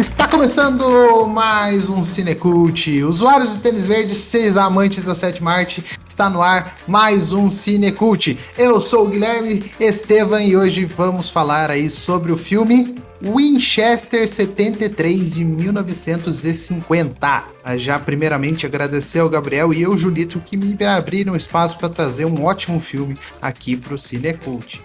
Está 0.00 0.26
começando 0.26 1.26
mais 1.26 1.90
um 1.90 2.02
Cinecult. 2.02 3.02
Usuários 3.02 3.52
de 3.52 3.60
tênis 3.60 3.86
verdes, 3.86 4.16
seis 4.16 4.56
amantes 4.56 5.04
da 5.04 5.14
sétima 5.14 5.52
arte, 5.52 5.84
está 6.08 6.30
no 6.30 6.40
ar 6.40 6.74
mais 6.88 7.34
um 7.34 7.50
Cinecult. 7.50 8.38
Eu 8.56 8.80
sou 8.80 9.04
o 9.04 9.08
Guilherme 9.10 9.62
Estevam 9.78 10.40
e 10.40 10.56
hoje 10.56 10.86
vamos 10.86 11.28
falar 11.28 11.70
aí 11.70 11.90
sobre 11.90 12.32
o 12.32 12.36
filme 12.38 12.94
Winchester 13.20 14.26
73 14.26 15.34
de 15.34 15.44
1950. 15.44 17.44
Já 17.76 17.98
primeiramente 17.98 18.64
agradecer 18.64 19.18
ao 19.18 19.28
Gabriel 19.28 19.74
e 19.74 19.82
eu, 19.82 19.98
Julito, 19.98 20.40
que 20.40 20.56
me 20.56 20.74
abriram 20.82 21.36
espaço 21.36 21.76
para 21.76 21.90
trazer 21.90 22.24
um 22.24 22.42
ótimo 22.42 22.80
filme 22.80 23.18
aqui 23.42 23.76
para 23.76 23.92
o 23.92 23.98
Cinecult. 23.98 24.82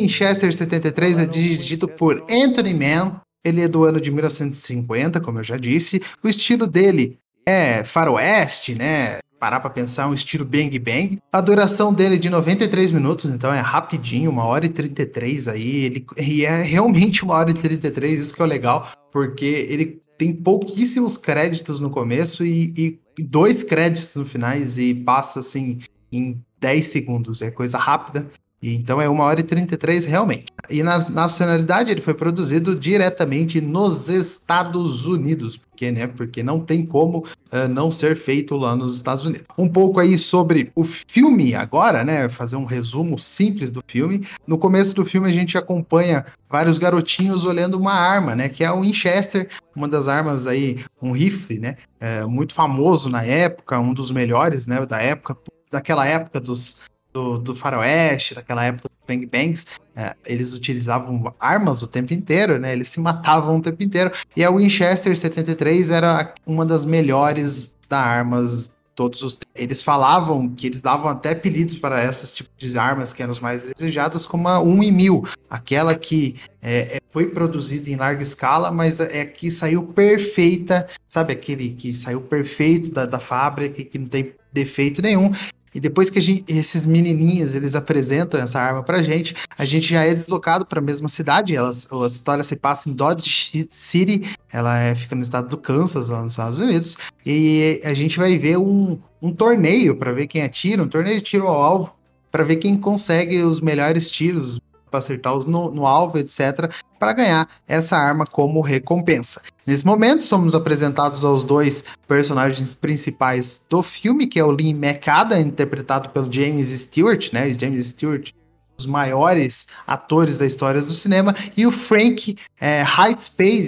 Winchester 0.00 0.52
73 0.52 1.18
é 1.18 1.26
dirigido 1.26 1.88
por 1.88 2.24
Anthony 2.30 2.74
Mann. 2.74 3.20
Ele 3.44 3.62
é 3.62 3.68
do 3.68 3.84
ano 3.84 4.00
de 4.00 4.10
1950, 4.10 5.20
como 5.20 5.38
eu 5.38 5.44
já 5.44 5.56
disse. 5.56 6.02
O 6.22 6.28
estilo 6.28 6.66
dele 6.66 7.18
é 7.46 7.84
faroeste, 7.84 8.74
né? 8.74 9.18
Parar 9.38 9.60
pra 9.60 9.68
pensar, 9.68 10.08
um 10.08 10.14
estilo 10.14 10.44
bang 10.44 10.78
bang. 10.78 11.18
A 11.30 11.40
duração 11.40 11.92
dele 11.92 12.14
é 12.14 12.18
de 12.18 12.30
93 12.30 12.90
minutos, 12.90 13.26
então 13.26 13.52
é 13.52 13.60
rapidinho, 13.60 14.30
uma 14.30 14.44
hora 14.44 14.64
e 14.64 14.70
33 14.70 15.48
aí. 15.48 15.84
Ele, 15.84 16.06
e 16.16 16.44
é 16.44 16.62
realmente 16.62 17.22
uma 17.22 17.34
hora 17.34 17.50
e 17.50 17.54
33, 17.54 18.18
isso 18.18 18.34
que 18.34 18.42
é 18.42 18.46
legal, 18.46 18.88
porque 19.12 19.66
ele 19.68 20.00
tem 20.16 20.32
pouquíssimos 20.32 21.16
créditos 21.18 21.80
no 21.80 21.90
começo 21.90 22.44
e, 22.44 22.72
e 22.76 23.22
dois 23.22 23.62
créditos 23.62 24.14
no 24.14 24.24
finais 24.24 24.78
e 24.78 24.94
passa 24.94 25.40
assim 25.40 25.80
em 26.10 26.40
10 26.60 26.86
segundos. 26.86 27.42
É 27.42 27.50
coisa 27.50 27.76
rápida. 27.76 28.26
Então 28.72 29.00
é 29.00 29.08
1 29.08 29.20
hora 29.20 29.40
e 29.40 29.42
33 29.42 30.04
realmente. 30.04 30.46
E 30.70 30.82
na 30.82 30.98
nacionalidade 31.10 31.90
ele 31.90 32.00
foi 32.00 32.14
produzido 32.14 32.74
diretamente 32.74 33.60
nos 33.60 34.08
Estados 34.08 35.06
Unidos. 35.06 35.56
Porque, 35.56 35.90
né? 35.90 36.06
Porque 36.06 36.42
não 36.42 36.60
tem 36.60 36.86
como 36.86 37.18
uh, 37.18 37.68
não 37.68 37.90
ser 37.90 38.16
feito 38.16 38.56
lá 38.56 38.74
nos 38.74 38.96
Estados 38.96 39.26
Unidos. 39.26 39.44
Um 39.58 39.68
pouco 39.68 40.00
aí 40.00 40.16
sobre 40.16 40.70
o 40.74 40.84
filme 40.84 41.54
agora, 41.54 42.04
né? 42.04 42.28
Fazer 42.28 42.56
um 42.56 42.64
resumo 42.64 43.18
simples 43.18 43.70
do 43.70 43.82
filme. 43.86 44.26
No 44.46 44.56
começo 44.56 44.94
do 44.94 45.04
filme 45.04 45.28
a 45.28 45.32
gente 45.32 45.58
acompanha 45.58 46.24
vários 46.48 46.78
garotinhos 46.78 47.44
olhando 47.44 47.76
uma 47.76 47.92
arma, 47.92 48.34
né? 48.34 48.48
Que 48.48 48.64
é 48.64 48.70
o 48.70 48.80
Winchester, 48.80 49.48
uma 49.74 49.88
das 49.88 50.08
armas 50.08 50.46
aí, 50.46 50.82
um 51.02 51.12
rifle, 51.12 51.58
né? 51.58 51.76
É, 52.00 52.24
muito 52.24 52.54
famoso 52.54 53.10
na 53.10 53.24
época, 53.24 53.78
um 53.78 53.92
dos 53.92 54.10
melhores, 54.10 54.66
né? 54.66 54.86
Da 54.86 55.02
época, 55.02 55.36
daquela 55.70 56.06
época 56.06 56.40
dos 56.40 56.80
do, 57.14 57.38
do 57.38 57.54
faroeste, 57.54 58.34
daquela 58.34 58.64
época 58.64 58.88
dos 58.88 59.06
bang 59.06 59.26
bangs, 59.26 59.66
é, 59.94 60.14
eles 60.26 60.52
utilizavam 60.52 61.32
armas 61.38 61.80
o 61.80 61.86
tempo 61.86 62.12
inteiro, 62.12 62.58
né? 62.58 62.72
Eles 62.72 62.88
se 62.88 63.00
matavam 63.00 63.56
o 63.56 63.62
tempo 63.62 63.82
inteiro. 63.82 64.10
E 64.36 64.42
a 64.42 64.50
Winchester 64.50 65.16
73 65.16 65.90
era 65.90 66.34
uma 66.44 66.66
das 66.66 66.84
melhores 66.84 67.76
da 67.88 68.00
armas 68.00 68.74
todos 68.94 69.22
os 69.22 69.36
eles 69.56 69.82
falavam 69.82 70.48
que 70.48 70.68
eles 70.68 70.80
davam 70.80 71.10
até 71.10 71.32
apelidos 71.32 71.76
para 71.76 72.00
essas 72.00 72.32
tipos 72.32 72.52
de 72.56 72.78
armas 72.78 73.12
que 73.12 73.22
eram 73.22 73.32
as 73.32 73.40
mais 73.40 73.72
desejadas 73.74 74.24
como 74.24 74.46
a 74.48 74.60
1 74.60 74.82
em 74.84 74.92
1000 74.92 75.28
aquela 75.50 75.96
que 75.96 76.36
é, 76.62 76.96
é, 76.96 77.00
foi 77.10 77.26
produzida 77.26 77.90
em 77.90 77.96
larga 77.96 78.22
escala 78.22 78.70
mas 78.70 79.00
é 79.00 79.24
que 79.24 79.50
saiu 79.50 79.82
perfeita 79.82 80.86
sabe 81.08 81.32
aquele 81.32 81.70
que 81.70 81.92
saiu 81.92 82.20
perfeito 82.20 82.92
da, 82.92 83.04
da 83.04 83.18
fábrica 83.18 83.82
que 83.82 83.98
não 83.98 84.06
tem 84.06 84.32
defeito 84.52 85.02
nenhum 85.02 85.32
e 85.74 85.80
depois 85.80 86.08
que 86.08 86.20
gente, 86.20 86.44
esses 86.46 86.86
menininhos 86.86 87.54
eles 87.54 87.74
apresentam 87.74 88.40
essa 88.40 88.60
arma 88.60 88.82
pra 88.82 89.02
gente, 89.02 89.34
a 89.58 89.64
gente 89.64 89.88
já 89.88 90.04
é 90.04 90.14
deslocado 90.14 90.64
para 90.64 90.78
a 90.78 90.82
mesma 90.82 91.08
cidade. 91.08 91.56
Elas, 91.56 91.88
a 91.90 92.06
história 92.06 92.44
se 92.44 92.54
passa 92.54 92.88
em 92.88 92.92
Dodge 92.92 93.66
City, 93.70 94.36
ela 94.52 94.78
é, 94.78 94.94
fica 94.94 95.16
no 95.16 95.22
estado 95.22 95.48
do 95.48 95.58
Kansas, 95.58 96.10
lá 96.10 96.22
nos 96.22 96.32
Estados 96.32 96.58
Unidos. 96.60 96.96
E 97.26 97.80
a 97.84 97.92
gente 97.92 98.18
vai 98.18 98.38
ver 98.38 98.56
um, 98.56 98.98
um 99.20 99.32
torneio 99.32 99.96
para 99.96 100.12
ver 100.12 100.28
quem 100.28 100.42
atira, 100.42 100.82
um 100.82 100.88
torneio 100.88 101.16
de 101.16 101.22
tiro 101.22 101.48
ao 101.48 101.60
alvo, 101.60 101.94
para 102.30 102.44
ver 102.44 102.56
quem 102.56 102.76
consegue 102.76 103.42
os 103.42 103.60
melhores 103.60 104.10
tiros, 104.10 104.60
para 104.94 105.00
acertar-os 105.00 105.44
no, 105.44 105.72
no 105.72 105.86
alvo, 105.86 106.18
etc., 106.18 106.70
para 107.00 107.12
ganhar 107.12 107.48
essa 107.66 107.96
arma 107.96 108.24
como 108.24 108.60
recompensa. 108.60 109.42
Nesse 109.66 109.84
momento, 109.84 110.22
somos 110.22 110.54
apresentados 110.54 111.24
aos 111.24 111.42
dois 111.42 111.84
personagens 112.06 112.74
principais 112.74 113.66
do 113.68 113.82
filme, 113.82 114.28
que 114.28 114.38
é 114.38 114.44
o 114.44 114.52
Lee 114.52 114.72
McAdam, 114.72 115.40
interpretado 115.40 116.10
pelo 116.10 116.32
James 116.32 116.68
Stewart, 116.68 117.32
né? 117.32 117.52
James 117.52 117.88
Stewart 117.88 118.30
os 118.76 118.86
maiores 118.86 119.68
atores 119.86 120.38
da 120.38 120.46
história 120.46 120.80
do 120.80 120.92
cinema, 120.92 121.32
e 121.56 121.64
o 121.64 121.70
Frank 121.70 122.36
é, 122.60 122.82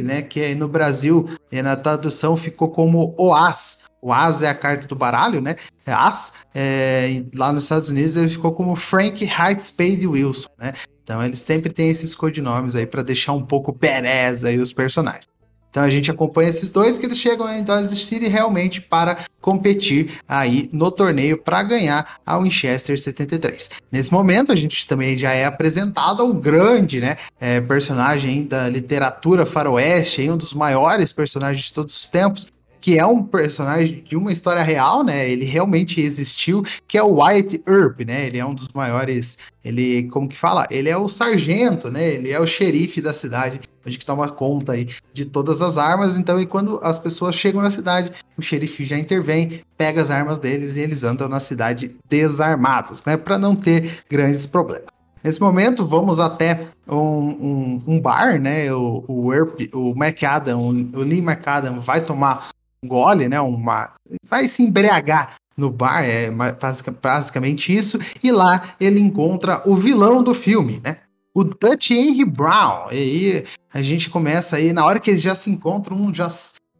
né, 0.02 0.20
que 0.20 0.52
no 0.56 0.66
Brasil, 0.66 1.30
na 1.62 1.76
tradução, 1.76 2.36
ficou 2.36 2.70
como 2.70 3.14
Oas. 3.16 3.78
O 4.02 4.12
As 4.12 4.42
é 4.42 4.48
a 4.48 4.54
carta 4.54 4.86
do 4.86 4.94
baralho, 4.94 5.40
né? 5.40 5.56
É 5.84 5.92
As. 5.92 6.32
É, 6.54 7.24
lá 7.34 7.52
nos 7.52 7.64
Estados 7.64 7.88
Unidos 7.88 8.16
ele 8.16 8.28
ficou 8.28 8.52
como 8.52 8.76
Frank 8.76 9.24
Spade 9.60 10.06
Wilson, 10.06 10.48
né? 10.58 10.72
Então 11.06 11.24
eles 11.24 11.38
sempre 11.38 11.72
têm 11.72 11.88
esses 11.88 12.16
codinomes 12.16 12.74
aí 12.74 12.84
para 12.84 13.00
deixar 13.00 13.32
um 13.32 13.42
pouco 13.42 13.72
perez 13.72 14.44
aí 14.44 14.58
os 14.58 14.72
personagens. 14.72 15.28
Então 15.70 15.84
a 15.84 15.88
gente 15.88 16.10
acompanha 16.10 16.48
esses 16.48 16.68
dois 16.68 16.98
que 16.98 17.06
eles 17.06 17.18
chegam 17.18 17.48
em 17.48 17.62
Dodge 17.62 17.94
City 17.94 18.26
realmente 18.26 18.80
para 18.80 19.18
competir 19.40 20.18
aí 20.26 20.68
no 20.72 20.90
torneio 20.90 21.38
para 21.38 21.62
ganhar 21.62 22.16
a 22.26 22.38
Winchester 22.38 22.98
73. 22.98 23.70
Nesse 23.92 24.10
momento 24.10 24.50
a 24.50 24.56
gente 24.56 24.84
também 24.88 25.16
já 25.16 25.32
é 25.32 25.44
apresentado 25.44 26.22
ao 26.22 26.32
grande, 26.32 26.98
né, 26.98 27.16
é, 27.38 27.60
personagem 27.60 28.44
da 28.44 28.68
literatura 28.68 29.46
faroeste, 29.46 30.28
um 30.28 30.36
dos 30.36 30.54
maiores 30.54 31.12
personagens 31.12 31.66
de 31.66 31.72
todos 31.72 31.94
os 31.94 32.08
tempos, 32.08 32.48
que 32.80 32.98
é 32.98 33.06
um 33.06 33.22
personagem 33.22 34.02
de 34.06 34.16
uma 34.16 34.32
história 34.32 34.62
real, 34.62 35.02
né? 35.04 35.28
Ele 35.28 35.44
realmente 35.44 36.00
existiu, 36.00 36.62
que 36.86 36.96
é 36.96 37.02
o 37.02 37.22
White 37.22 37.62
Earp, 37.66 38.00
né? 38.00 38.26
Ele 38.26 38.38
é 38.38 38.44
um 38.44 38.54
dos 38.54 38.68
maiores, 38.72 39.38
ele, 39.64 40.04
como 40.04 40.28
que 40.28 40.36
fala? 40.36 40.66
Ele 40.70 40.88
é 40.88 40.96
o 40.96 41.08
sargento, 41.08 41.90
né? 41.90 42.14
Ele 42.14 42.30
é 42.30 42.40
o 42.40 42.46
xerife 42.46 43.00
da 43.00 43.12
cidade, 43.12 43.60
onde 43.86 43.98
que 43.98 44.06
toma 44.06 44.28
conta 44.28 44.72
aí 44.72 44.88
de 45.12 45.24
todas 45.24 45.62
as 45.62 45.76
armas. 45.78 46.16
Então, 46.16 46.40
e 46.40 46.46
quando 46.46 46.80
as 46.82 46.98
pessoas 46.98 47.34
chegam 47.34 47.62
na 47.62 47.70
cidade, 47.70 48.12
o 48.36 48.42
xerife 48.42 48.84
já 48.84 48.98
intervém, 48.98 49.60
pega 49.76 50.00
as 50.00 50.10
armas 50.10 50.38
deles 50.38 50.76
e 50.76 50.80
eles 50.80 51.04
andam 51.04 51.28
na 51.28 51.40
cidade 51.40 51.96
desarmados, 52.08 53.04
né? 53.04 53.16
Para 53.16 53.38
não 53.38 53.56
ter 53.56 53.98
grandes 54.10 54.46
problemas. 54.46 54.96
Nesse 55.26 55.40
momento, 55.40 55.84
vamos 55.84 56.20
até 56.20 56.68
um, 56.86 56.96
um, 56.96 57.82
um 57.84 58.00
bar, 58.00 58.40
né? 58.40 58.72
O, 58.72 59.02
o, 59.08 59.34
Earp, 59.34 59.58
o 59.74 59.92
McAdam, 59.96 60.68
o 60.94 61.00
Lee 61.00 61.20
McAdam 61.20 61.80
vai 61.80 62.00
tomar 62.00 62.50
gole, 62.86 63.28
né? 63.28 63.40
Uma, 63.40 63.92
vai 64.28 64.48
se 64.48 64.62
embriagar 64.62 65.34
no 65.56 65.70
bar, 65.70 66.04
é 66.04 66.30
basicamente 67.02 67.74
isso. 67.74 67.98
E 68.22 68.30
lá 68.30 68.74
ele 68.78 69.00
encontra 69.00 69.62
o 69.64 69.74
vilão 69.74 70.22
do 70.22 70.34
filme, 70.34 70.80
né? 70.84 70.98
O 71.34 71.44
Dutch 71.44 71.90
Henry 71.90 72.24
Brown. 72.24 72.88
E 72.92 72.96
aí 72.96 73.44
a 73.72 73.82
gente 73.82 74.10
começa 74.10 74.56
aí, 74.56 74.72
na 74.72 74.84
hora 74.84 75.00
que 75.00 75.10
eles 75.10 75.22
já 75.22 75.34
se 75.34 75.50
encontram, 75.50 75.96
um 75.96 76.12
já, 76.12 76.28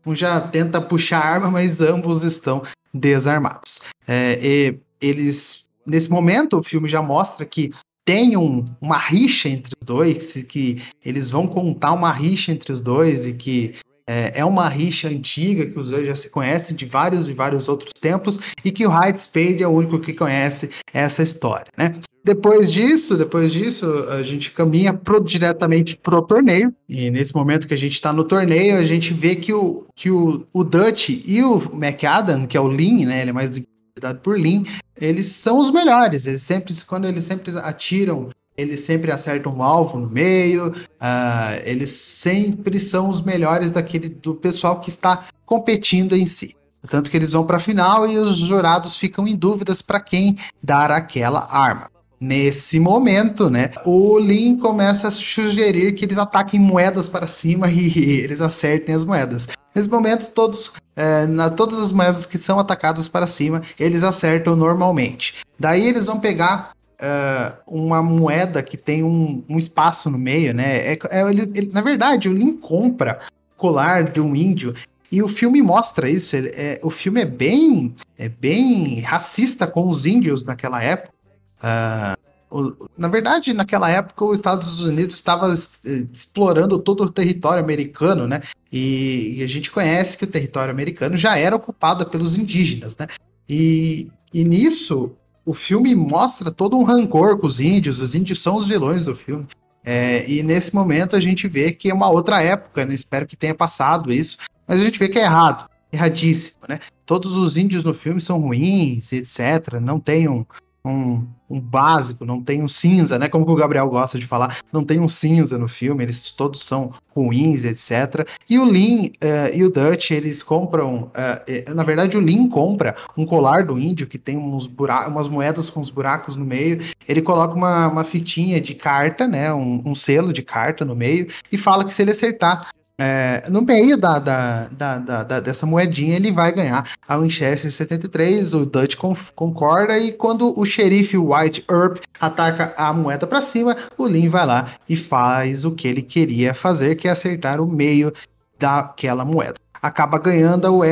um 0.04 0.14
já 0.14 0.40
tenta 0.40 0.80
puxar 0.80 1.20
a 1.20 1.26
arma, 1.26 1.50
mas 1.50 1.80
ambos 1.80 2.22
estão 2.22 2.62
desarmados. 2.92 3.80
É, 4.06 4.74
eles, 5.00 5.64
nesse 5.86 6.10
momento, 6.10 6.58
o 6.58 6.62
filme 6.62 6.88
já 6.88 7.02
mostra 7.02 7.44
que 7.44 7.72
tem 8.06 8.36
um, 8.36 8.64
uma 8.80 8.96
rixa 8.96 9.48
entre 9.48 9.72
os 9.80 9.86
dois, 9.86 10.32
que 10.44 10.80
eles 11.04 11.28
vão 11.28 11.46
contar 11.46 11.92
uma 11.92 12.12
rixa 12.12 12.52
entre 12.52 12.72
os 12.72 12.80
dois 12.80 13.26
e 13.26 13.32
que 13.32 13.74
é, 14.08 14.40
é, 14.40 14.44
uma 14.44 14.68
rixa 14.68 15.08
antiga 15.08 15.66
que 15.66 15.78
os 15.78 15.90
dois 15.90 16.06
já 16.06 16.14
se 16.14 16.30
conhecem 16.30 16.76
de 16.76 16.86
vários 16.86 17.28
e 17.28 17.32
vários 17.32 17.68
outros 17.68 17.92
tempos 18.00 18.38
e 18.64 18.70
que 18.70 18.86
o 18.86 18.90
Hyde 18.90 19.20
Spade 19.20 19.62
é 19.62 19.66
o 19.66 19.72
único 19.72 19.98
que 19.98 20.12
conhece 20.12 20.70
essa 20.92 21.22
história, 21.22 21.66
né? 21.76 21.94
Depois 22.24 22.72
disso, 22.72 23.16
depois 23.16 23.52
disso, 23.52 23.86
a 24.08 24.20
gente 24.20 24.50
caminha 24.50 24.92
pro, 24.92 25.22
diretamente 25.22 25.96
pro 25.96 26.20
torneio. 26.20 26.74
E 26.88 27.08
nesse 27.08 27.32
momento 27.32 27.68
que 27.68 27.74
a 27.74 27.78
gente 27.78 27.92
está 27.92 28.12
no 28.12 28.24
torneio, 28.24 28.78
a 28.78 28.84
gente 28.84 29.14
vê 29.14 29.36
que 29.36 29.52
o, 29.52 29.86
que 29.94 30.10
o, 30.10 30.44
o 30.52 30.64
Dutch 30.64 31.10
e 31.10 31.44
o 31.44 31.62
McAdam, 31.72 32.44
que 32.44 32.56
é 32.56 32.60
o 32.60 32.66
Lin, 32.66 33.04
né? 33.04 33.20
Ele 33.20 33.30
é 33.30 33.32
mais 33.32 33.50
cuidado 33.94 34.18
por 34.22 34.36
Lin, 34.36 34.66
eles 35.00 35.26
são 35.26 35.60
os 35.60 35.70
melhores. 35.70 36.26
Eles 36.26 36.42
sempre, 36.42 36.74
quando 36.84 37.06
eles 37.06 37.22
sempre 37.22 37.56
atiram 37.58 38.28
eles 38.56 38.80
sempre 38.80 39.10
acertam 39.10 39.54
um 39.54 39.62
alvo 39.62 39.98
no 39.98 40.08
meio, 40.08 40.68
uh, 40.68 41.60
eles 41.64 41.90
sempre 41.90 42.80
são 42.80 43.08
os 43.08 43.20
melhores 43.20 43.70
daquele 43.70 44.08
do 44.08 44.34
pessoal 44.34 44.80
que 44.80 44.88
está 44.88 45.26
competindo 45.44 46.16
em 46.16 46.26
si. 46.26 46.56
Tanto 46.88 47.10
que 47.10 47.16
eles 47.16 47.32
vão 47.32 47.44
para 47.44 47.56
a 47.56 47.60
final 47.60 48.08
e 48.08 48.16
os 48.16 48.36
jurados 48.36 48.96
ficam 48.96 49.26
em 49.26 49.34
dúvidas 49.34 49.82
para 49.82 50.00
quem 50.00 50.36
dar 50.62 50.90
aquela 50.90 51.46
arma. 51.50 51.90
Nesse 52.18 52.80
momento, 52.80 53.50
né, 53.50 53.70
o 53.84 54.18
Lin 54.18 54.56
começa 54.56 55.08
a 55.08 55.10
sugerir 55.10 55.92
que 55.92 56.04
eles 56.04 56.16
ataquem 56.16 56.58
moedas 56.58 57.08
para 57.08 57.26
cima 57.26 57.68
e 57.70 58.20
eles 58.20 58.40
acertem 58.40 58.94
as 58.94 59.04
moedas. 59.04 59.48
Nesse 59.74 59.90
momento, 59.90 60.30
todos, 60.30 60.72
é, 60.96 61.26
na, 61.26 61.50
todas 61.50 61.78
as 61.78 61.92
moedas 61.92 62.24
que 62.24 62.38
são 62.38 62.58
atacadas 62.58 63.08
para 63.08 63.26
cima, 63.26 63.60
eles 63.78 64.02
acertam 64.02 64.56
normalmente. 64.56 65.34
Daí 65.58 65.86
eles 65.86 66.06
vão 66.06 66.18
pegar 66.18 66.70
uh, 67.00 67.56
uma 67.66 68.02
moeda 68.02 68.62
que 68.62 68.76
tem 68.76 69.02
um, 69.02 69.42
um, 69.48 69.58
espaço 69.58 70.10
no 70.10 70.18
meio, 70.18 70.54
né? 70.54 70.92
É, 70.92 70.98
é 71.10 71.28
ele, 71.28 71.42
ele, 71.54 71.70
na 71.72 71.80
verdade, 71.80 72.28
o 72.28 72.32
Lin 72.32 72.56
compra 72.56 73.20
colar 73.56 74.04
de 74.04 74.20
um 74.20 74.34
índio 74.34 74.74
e 75.10 75.22
o 75.22 75.28
filme 75.28 75.62
mostra 75.62 76.08
isso. 76.08 76.36
Ele, 76.36 76.48
é, 76.54 76.80
o 76.82 76.90
filme 76.90 77.20
é 77.20 77.24
bem, 77.24 77.94
é 78.18 78.28
bem 78.28 79.00
racista 79.00 79.66
com 79.66 79.88
os 79.88 80.06
índios 80.06 80.44
naquela 80.44 80.82
época. 80.82 81.12
Uh, 81.58 82.26
o, 82.48 82.88
na 82.96 83.08
verdade, 83.08 83.52
naquela 83.52 83.90
época, 83.90 84.24
os 84.24 84.38
Estados 84.38 84.80
Unidos 84.80 85.16
estava 85.16 85.52
explorando 85.52 86.78
todo 86.78 87.04
o 87.04 87.10
território 87.10 87.62
americano, 87.62 88.26
né? 88.26 88.40
E, 88.72 89.38
e, 89.38 89.42
a 89.42 89.46
gente 89.46 89.70
conhece 89.70 90.16
que 90.16 90.24
o 90.24 90.28
território 90.28 90.70
americano 90.70 91.16
já 91.16 91.38
era 91.38 91.56
ocupado 91.56 92.06
pelos 92.06 92.36
indígenas, 92.36 92.96
né? 92.96 93.06
E, 93.48 94.08
e 94.32 94.44
nisso, 94.44 95.12
o 95.46 95.54
filme 95.54 95.94
mostra 95.94 96.50
todo 96.50 96.76
um 96.76 96.82
rancor 96.82 97.38
com 97.38 97.46
os 97.46 97.60
índios, 97.60 98.00
os 98.00 98.16
índios 98.16 98.42
são 98.42 98.56
os 98.56 98.66
vilões 98.66 99.04
do 99.04 99.14
filme. 99.14 99.46
É, 99.84 100.28
e 100.28 100.42
nesse 100.42 100.74
momento 100.74 101.14
a 101.14 101.20
gente 101.20 101.46
vê 101.46 101.70
que 101.70 101.88
é 101.88 101.94
uma 101.94 102.10
outra 102.10 102.42
época, 102.42 102.84
né? 102.84 102.92
Espero 102.92 103.24
que 103.24 103.36
tenha 103.36 103.54
passado 103.54 104.12
isso, 104.12 104.38
mas 104.66 104.80
a 104.80 104.84
gente 104.84 104.98
vê 104.98 105.08
que 105.08 105.20
é 105.20 105.22
errado, 105.22 105.70
erradíssimo, 105.92 106.58
né? 106.68 106.80
Todos 107.06 107.36
os 107.36 107.56
índios 107.56 107.84
no 107.84 107.94
filme 107.94 108.20
são 108.20 108.40
ruins, 108.40 109.12
etc. 109.12 109.74
Não 109.80 110.00
tem 110.00 110.28
um, 110.28 110.44
um, 110.88 111.26
um, 111.48 111.60
básico, 111.60 112.24
não 112.24 112.42
tem 112.42 112.62
um 112.62 112.68
cinza, 112.68 113.18
né? 113.18 113.28
Como 113.28 113.48
o 113.48 113.54
Gabriel 113.54 113.88
gosta 113.88 114.18
de 114.18 114.26
falar, 114.26 114.58
não 114.72 114.84
tem 114.84 115.00
um 115.00 115.08
cinza 115.08 115.58
no 115.58 115.68
filme, 115.68 116.04
eles 116.04 116.30
todos 116.30 116.64
são 116.64 116.92
ruins, 117.08 117.64
etc. 117.64 118.28
E 118.48 118.58
o 118.58 118.64
Lin 118.64 119.06
uh, 119.06 119.54
e 119.54 119.64
o 119.64 119.70
Dutch, 119.70 120.10
eles 120.10 120.42
compram, 120.42 121.10
uh, 121.14 121.74
na 121.74 121.82
verdade 121.82 122.16
o 122.16 122.20
Lin 122.20 122.48
compra 122.48 122.94
um 123.16 123.24
colar 123.24 123.64
do 123.64 123.78
índio 123.78 124.06
que 124.06 124.18
tem 124.18 124.36
uns 124.36 124.66
buracos, 124.66 125.12
umas 125.12 125.28
moedas 125.28 125.70
com 125.70 125.80
uns 125.80 125.90
buracos 125.90 126.36
no 126.36 126.44
meio, 126.44 126.82
ele 127.08 127.22
coloca 127.22 127.54
uma, 127.54 127.88
uma 127.88 128.04
fitinha 128.04 128.60
de 128.60 128.74
carta, 128.74 129.26
né? 129.26 129.52
Um, 129.52 129.82
um 129.84 129.94
selo 129.94 130.32
de 130.32 130.42
carta 130.42 130.84
no 130.84 130.94
meio 130.94 131.26
e 131.50 131.56
fala 131.56 131.84
que 131.84 131.94
se 131.94 132.02
ele 132.02 132.10
acertar 132.10 132.70
é, 132.98 133.44
no 133.50 133.60
meio 133.60 133.96
da, 133.96 134.18
da, 134.18 134.68
da, 134.70 134.98
da, 134.98 135.40
dessa 135.40 135.66
moedinha, 135.66 136.16
ele 136.16 136.32
vai 136.32 136.50
ganhar 136.50 136.88
a 137.06 137.16
Winchester 137.16 137.70
73. 137.70 138.54
O 138.54 138.64
Dutch 138.64 138.96
concorda. 139.34 139.98
E 139.98 140.12
quando 140.12 140.58
o 140.58 140.64
xerife 140.64 141.16
White 141.16 141.64
Earp 141.70 141.98
ataca 142.18 142.74
a 142.76 142.92
moeda 142.92 143.26
para 143.26 143.42
cima, 143.42 143.76
o 143.98 144.06
Lin 144.06 144.28
vai 144.28 144.46
lá 144.46 144.70
e 144.88 144.96
faz 144.96 145.64
o 145.64 145.72
que 145.72 145.86
ele 145.86 146.02
queria 146.02 146.54
fazer, 146.54 146.96
que 146.96 147.06
é 147.06 147.10
acertar 147.10 147.60
o 147.60 147.66
meio 147.66 148.12
daquela 148.58 149.24
moeda 149.24 149.65
acaba 149.80 150.18
ganhando 150.18 150.66
o 150.72 150.82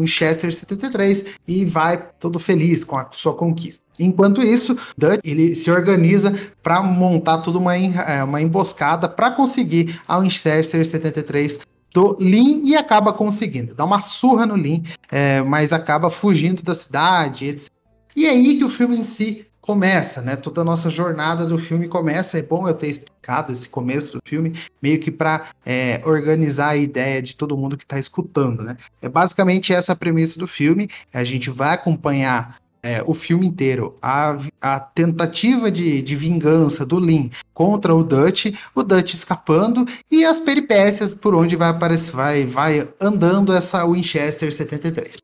Winchester 0.00 0.52
73 0.52 1.36
e 1.46 1.64
vai 1.64 2.10
todo 2.18 2.38
feliz 2.38 2.84
com 2.84 2.98
a 2.98 3.08
sua 3.10 3.34
conquista. 3.34 3.84
Enquanto 3.98 4.42
isso, 4.42 4.76
Dutch 4.96 5.20
ele 5.24 5.54
se 5.54 5.70
organiza 5.70 6.32
para 6.62 6.82
montar 6.82 7.38
toda 7.38 7.58
uma, 7.58 7.76
é, 7.76 8.22
uma 8.24 8.40
emboscada 8.40 9.08
para 9.08 9.30
conseguir 9.30 10.00
a 10.06 10.18
Winchester 10.18 10.84
73 10.84 11.60
do 11.92 12.16
Lin 12.20 12.62
e 12.64 12.76
acaba 12.76 13.12
conseguindo. 13.12 13.74
Dá 13.74 13.84
uma 13.84 14.00
surra 14.00 14.44
no 14.44 14.56
Lin, 14.56 14.82
é, 15.10 15.40
mas 15.42 15.72
acaba 15.72 16.10
fugindo 16.10 16.60
da 16.60 16.74
cidade, 16.74 17.46
etc. 17.46 17.70
E 18.16 18.26
é 18.26 18.30
aí 18.30 18.58
que 18.58 18.64
o 18.64 18.68
filme 18.68 18.98
em 18.98 19.04
si 19.04 19.46
começa, 19.64 20.20
né? 20.20 20.36
Toda 20.36 20.60
a 20.60 20.64
nossa 20.64 20.90
jornada 20.90 21.46
do 21.46 21.58
filme 21.58 21.88
começa. 21.88 22.38
É 22.38 22.42
bom 22.42 22.68
eu 22.68 22.74
ter 22.74 22.88
explicado 22.88 23.50
esse 23.50 23.66
começo 23.66 24.12
do 24.12 24.20
filme, 24.22 24.52
meio 24.82 25.00
que 25.00 25.10
para 25.10 25.46
é, 25.64 26.02
organizar 26.04 26.68
a 26.68 26.76
ideia 26.76 27.22
de 27.22 27.34
todo 27.34 27.56
mundo 27.56 27.74
que 27.74 27.84
está 27.84 27.98
escutando, 27.98 28.62
né? 28.62 28.76
É 29.00 29.08
basicamente 29.08 29.72
essa 29.72 29.92
a 29.92 29.96
premissa 29.96 30.38
do 30.38 30.46
filme. 30.46 30.86
A 31.14 31.24
gente 31.24 31.48
vai 31.48 31.72
acompanhar 31.72 32.58
é, 32.82 33.02
o 33.06 33.14
filme 33.14 33.46
inteiro, 33.46 33.96
a, 34.02 34.36
a 34.60 34.78
tentativa 34.78 35.70
de, 35.70 36.02
de 36.02 36.14
vingança 36.14 36.84
do 36.84 37.00
Lin 37.00 37.30
contra 37.54 37.94
o 37.94 38.04
Dutch, 38.04 38.54
o 38.74 38.82
Dutch 38.82 39.14
escapando 39.14 39.86
e 40.12 40.26
as 40.26 40.42
peripécias 40.42 41.14
por 41.14 41.34
onde 41.34 41.56
vai 41.56 41.70
aparecer, 41.70 42.12
vai, 42.12 42.44
vai 42.44 42.86
andando 43.00 43.54
essa 43.54 43.82
Winchester 43.86 44.52
73. 44.52 45.23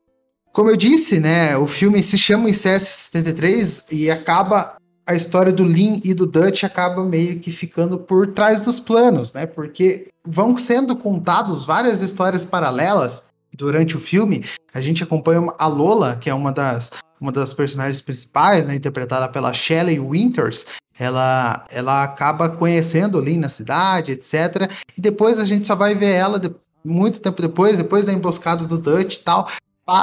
Como 0.53 0.69
eu 0.69 0.75
disse, 0.75 1.19
né, 1.19 1.55
o 1.55 1.65
filme 1.65 2.03
se 2.03 2.17
chama 2.17 2.49
Incest 2.49 3.11
73 3.11 3.85
e 3.91 4.11
acaba 4.11 4.75
a 5.07 5.15
história 5.15 5.51
do 5.51 5.63
Lin 5.63 6.01
e 6.03 6.13
do 6.13 6.25
Dutch 6.25 6.63
acaba 6.63 7.03
meio 7.03 7.39
que 7.39 7.51
ficando 7.51 7.97
por 7.97 8.27
trás 8.27 8.59
dos 8.59 8.79
planos, 8.79 9.33
né? 9.33 9.45
Porque 9.45 10.07
vão 10.25 10.57
sendo 10.57 10.95
contados 10.95 11.65
várias 11.65 12.01
histórias 12.01 12.45
paralelas 12.45 13.25
durante 13.53 13.95
o 13.95 13.99
filme. 13.99 14.45
A 14.73 14.81
gente 14.81 15.03
acompanha 15.03 15.47
a 15.57 15.67
Lola, 15.67 16.17
que 16.19 16.29
é 16.29 16.33
uma 16.33 16.51
das 16.51 16.91
uma 17.19 17.31
das 17.31 17.53
personagens 17.53 18.01
principais, 18.01 18.65
né, 18.65 18.73
interpretada 18.73 19.29
pela 19.29 19.53
Shelley 19.53 19.99
Winters, 19.99 20.65
ela, 20.97 21.63
ela 21.69 22.03
acaba 22.03 22.49
conhecendo 22.49 23.19
o 23.19 23.21
Lin 23.21 23.37
na 23.37 23.47
cidade, 23.47 24.11
etc. 24.11 24.71
E 24.97 24.99
depois 24.99 25.39
a 25.39 25.45
gente 25.45 25.67
só 25.67 25.75
vai 25.75 25.93
ver 25.93 26.13
ela 26.15 26.39
de, 26.39 26.51
muito 26.83 27.21
tempo 27.21 27.39
depois, 27.39 27.77
depois 27.77 28.03
da 28.05 28.11
emboscada 28.11 28.65
do 28.65 28.77
Dutch 28.77 29.17
e 29.17 29.19
tal, 29.19 29.47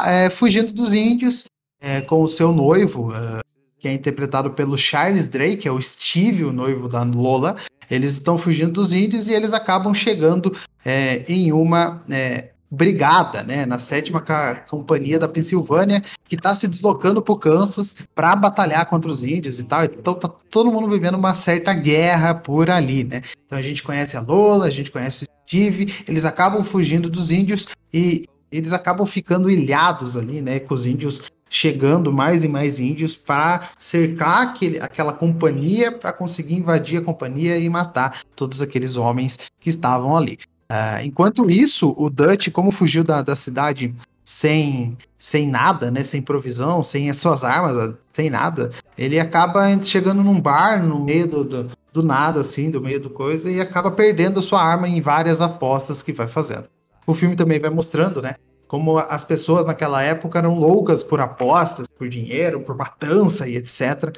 é, 0.06 0.31
fugindo 0.31 0.73
dos 0.73 0.93
índios 0.93 1.44
é, 1.81 2.00
com 2.00 2.23
o 2.23 2.29
seu 2.29 2.52
noivo, 2.52 3.12
é, 3.14 3.40
que 3.79 3.88
é 3.88 3.93
interpretado 3.93 4.50
pelo 4.50 4.76
Charles 4.76 5.26
Drake, 5.26 5.69
é 5.69 5.73
o 5.73 5.81
Steve, 5.81 6.44
o 6.44 6.52
noivo 6.52 6.88
da 6.88 7.02
Lola. 7.02 7.56
Eles 7.90 8.14
estão 8.14 8.37
fugindo 8.37 8.73
dos 8.73 8.93
índios 8.93 9.29
e 9.29 9.32
eles 9.32 9.52
acabam 9.52 9.94
chegando 9.94 10.55
é, 10.85 11.25
em 11.29 11.52
uma 11.52 12.02
é, 12.11 12.50
brigada, 12.70 13.43
né, 13.43 13.64
na 13.64 13.79
sétima 13.79 14.23
companhia 14.69 15.19
da 15.19 15.29
Pensilvânia, 15.29 16.02
que 16.29 16.35
está 16.35 16.55
se 16.55 16.69
deslocando 16.69 17.23
para 17.23 17.32
o 17.32 17.38
Kansas 17.38 17.96
para 18.14 18.37
batalhar 18.37 18.85
contra 18.87 19.11
os 19.11 19.25
índios 19.25 19.58
e 19.58 19.64
tal. 19.64 19.85
Então 19.85 20.14
tá 20.14 20.29
todo 20.50 20.70
mundo 20.70 20.88
vivendo 20.88 21.14
uma 21.14 21.35
certa 21.35 21.73
guerra 21.73 22.35
por 22.35 22.69
ali, 22.69 23.05
né? 23.05 23.23
Então 23.46 23.58
a 23.58 23.62
gente 23.62 23.82
conhece 23.82 24.17
a 24.17 24.20
Lola, 24.20 24.67
a 24.67 24.70
gente 24.70 24.90
conhece 24.90 25.25
o 25.25 25.29
Steve, 25.46 26.05
eles 26.06 26.26
acabam 26.26 26.62
fugindo 26.62 27.08
dos 27.08 27.31
índios 27.31 27.67
e 27.93 28.25
eles 28.50 28.73
acabam 28.73 29.06
ficando 29.06 29.50
ilhados 29.50 30.17
ali, 30.17 30.41
né, 30.41 30.61
com 30.61 30.75
os 30.75 30.87
índios 30.87 31.23
chegando 31.50 32.12
mais 32.12 32.45
e 32.45 32.49
mais 32.49 32.79
índios 32.79 33.17
para 33.17 33.71
cercar 33.78 34.49
aquele, 34.49 34.78
aquela 34.81 35.12
companhia 35.12 35.90
para 35.90 36.12
conseguir 36.12 36.57
invadir 36.57 37.00
a 37.00 37.05
companhia 37.05 37.57
e 37.57 37.69
matar 37.69 38.21
todos 38.37 38.61
aqueles 38.61 38.97
homens 38.97 39.38
que 39.59 39.71
estavam 39.71 40.17
ali. 40.17 40.38
Uh, 40.71 41.02
enquanto 41.02 41.49
isso, 41.49 41.95
o 41.97 42.11
Dutch, 42.11 42.50
como 42.50 42.71
fugiu 42.71 43.02
da, 43.02 43.23
da 43.23 43.35
cidade 43.35 43.95
sem, 44.23 44.99
sem 45.19 45.49
nada, 45.49 45.90
né, 45.90 46.02
sem 46.02 46.21
provisão, 46.21 46.83
sem 46.83 47.09
as 47.09 47.17
suas 47.17 47.43
armas, 47.43 47.95
sem 48.12 48.28
nada, 48.28 48.69
ele 48.99 49.19
acaba 49.19 49.64
chegando 49.83 50.23
num 50.23 50.38
bar 50.38 50.85
no 50.85 51.02
meio 51.02 51.26
do, 51.26 51.45
do, 51.45 51.71
do 51.95 52.02
nada, 52.02 52.43
assim, 52.43 52.71
do 52.71 52.83
meio 52.83 53.00
do 53.00 53.09
coisa, 53.09 53.50
e 53.50 53.59
acaba 53.59 53.90
perdendo 53.90 54.43
sua 54.43 54.62
arma 54.62 54.87
em 54.87 55.00
várias 55.00 55.40
apostas 55.40 56.02
que 56.02 56.12
vai 56.12 56.28
fazendo. 56.28 56.69
O 57.09 57.15
filme 57.15 57.35
também 57.35 57.59
vai 57.59 57.71
mostrando, 57.71 58.21
né? 58.21 58.35
Como 58.67 58.99
as 58.99 59.25
pessoas 59.25 59.65
naquela 59.65 60.03
época 60.03 60.38
eram 60.38 60.59
loucas 60.59 61.03
por 61.03 61.23
apostas, 61.23 61.88
por 61.88 62.07
dinheiro, 62.07 62.61
por 62.61 62.77
matança 62.77 63.49
e 63.49 63.57
etc. 63.57 64.15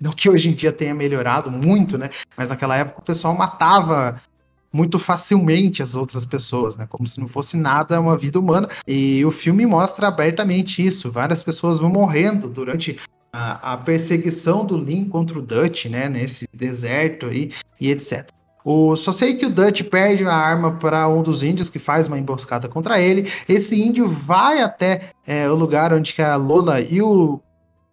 Não 0.00 0.12
que 0.12 0.30
hoje 0.30 0.48
em 0.48 0.52
dia 0.52 0.70
tenha 0.70 0.94
melhorado 0.94 1.50
muito, 1.50 1.98
né? 1.98 2.08
Mas 2.36 2.50
naquela 2.50 2.76
época 2.76 3.00
o 3.00 3.04
pessoal 3.04 3.34
matava 3.34 4.22
muito 4.72 5.00
facilmente 5.00 5.82
as 5.82 5.96
outras 5.96 6.24
pessoas, 6.24 6.76
né? 6.76 6.86
Como 6.88 7.04
se 7.08 7.18
não 7.18 7.26
fosse 7.26 7.56
nada 7.56 8.00
uma 8.00 8.16
vida 8.16 8.38
humana. 8.38 8.68
E 8.86 9.24
o 9.24 9.32
filme 9.32 9.66
mostra 9.66 10.06
abertamente 10.06 10.80
isso. 10.80 11.10
Várias 11.10 11.42
pessoas 11.42 11.80
vão 11.80 11.90
morrendo 11.90 12.48
durante 12.48 13.00
a, 13.32 13.72
a 13.72 13.76
perseguição 13.76 14.64
do 14.64 14.78
Lin 14.78 15.08
contra 15.08 15.36
o 15.36 15.42
Dutch, 15.42 15.86
né? 15.86 16.08
Nesse 16.08 16.46
deserto 16.54 17.26
aí 17.26 17.50
e 17.80 17.90
etc. 17.90 18.30
O, 18.64 18.94
só 18.96 19.12
sei 19.12 19.34
que 19.34 19.46
o 19.46 19.50
Dutch 19.50 19.82
perde 19.82 20.24
a 20.24 20.34
arma 20.34 20.72
para 20.72 21.08
um 21.08 21.22
dos 21.22 21.42
índios 21.42 21.68
que 21.68 21.78
faz 21.78 22.06
uma 22.06 22.18
emboscada 22.18 22.68
contra 22.68 23.00
ele. 23.00 23.30
Esse 23.48 23.80
índio 23.80 24.08
vai 24.08 24.62
até 24.62 25.10
é, 25.26 25.48
o 25.50 25.54
lugar 25.54 25.92
onde 25.92 26.14
a 26.22 26.36
Lola 26.36 26.80
e 26.80 27.02
o, 27.02 27.40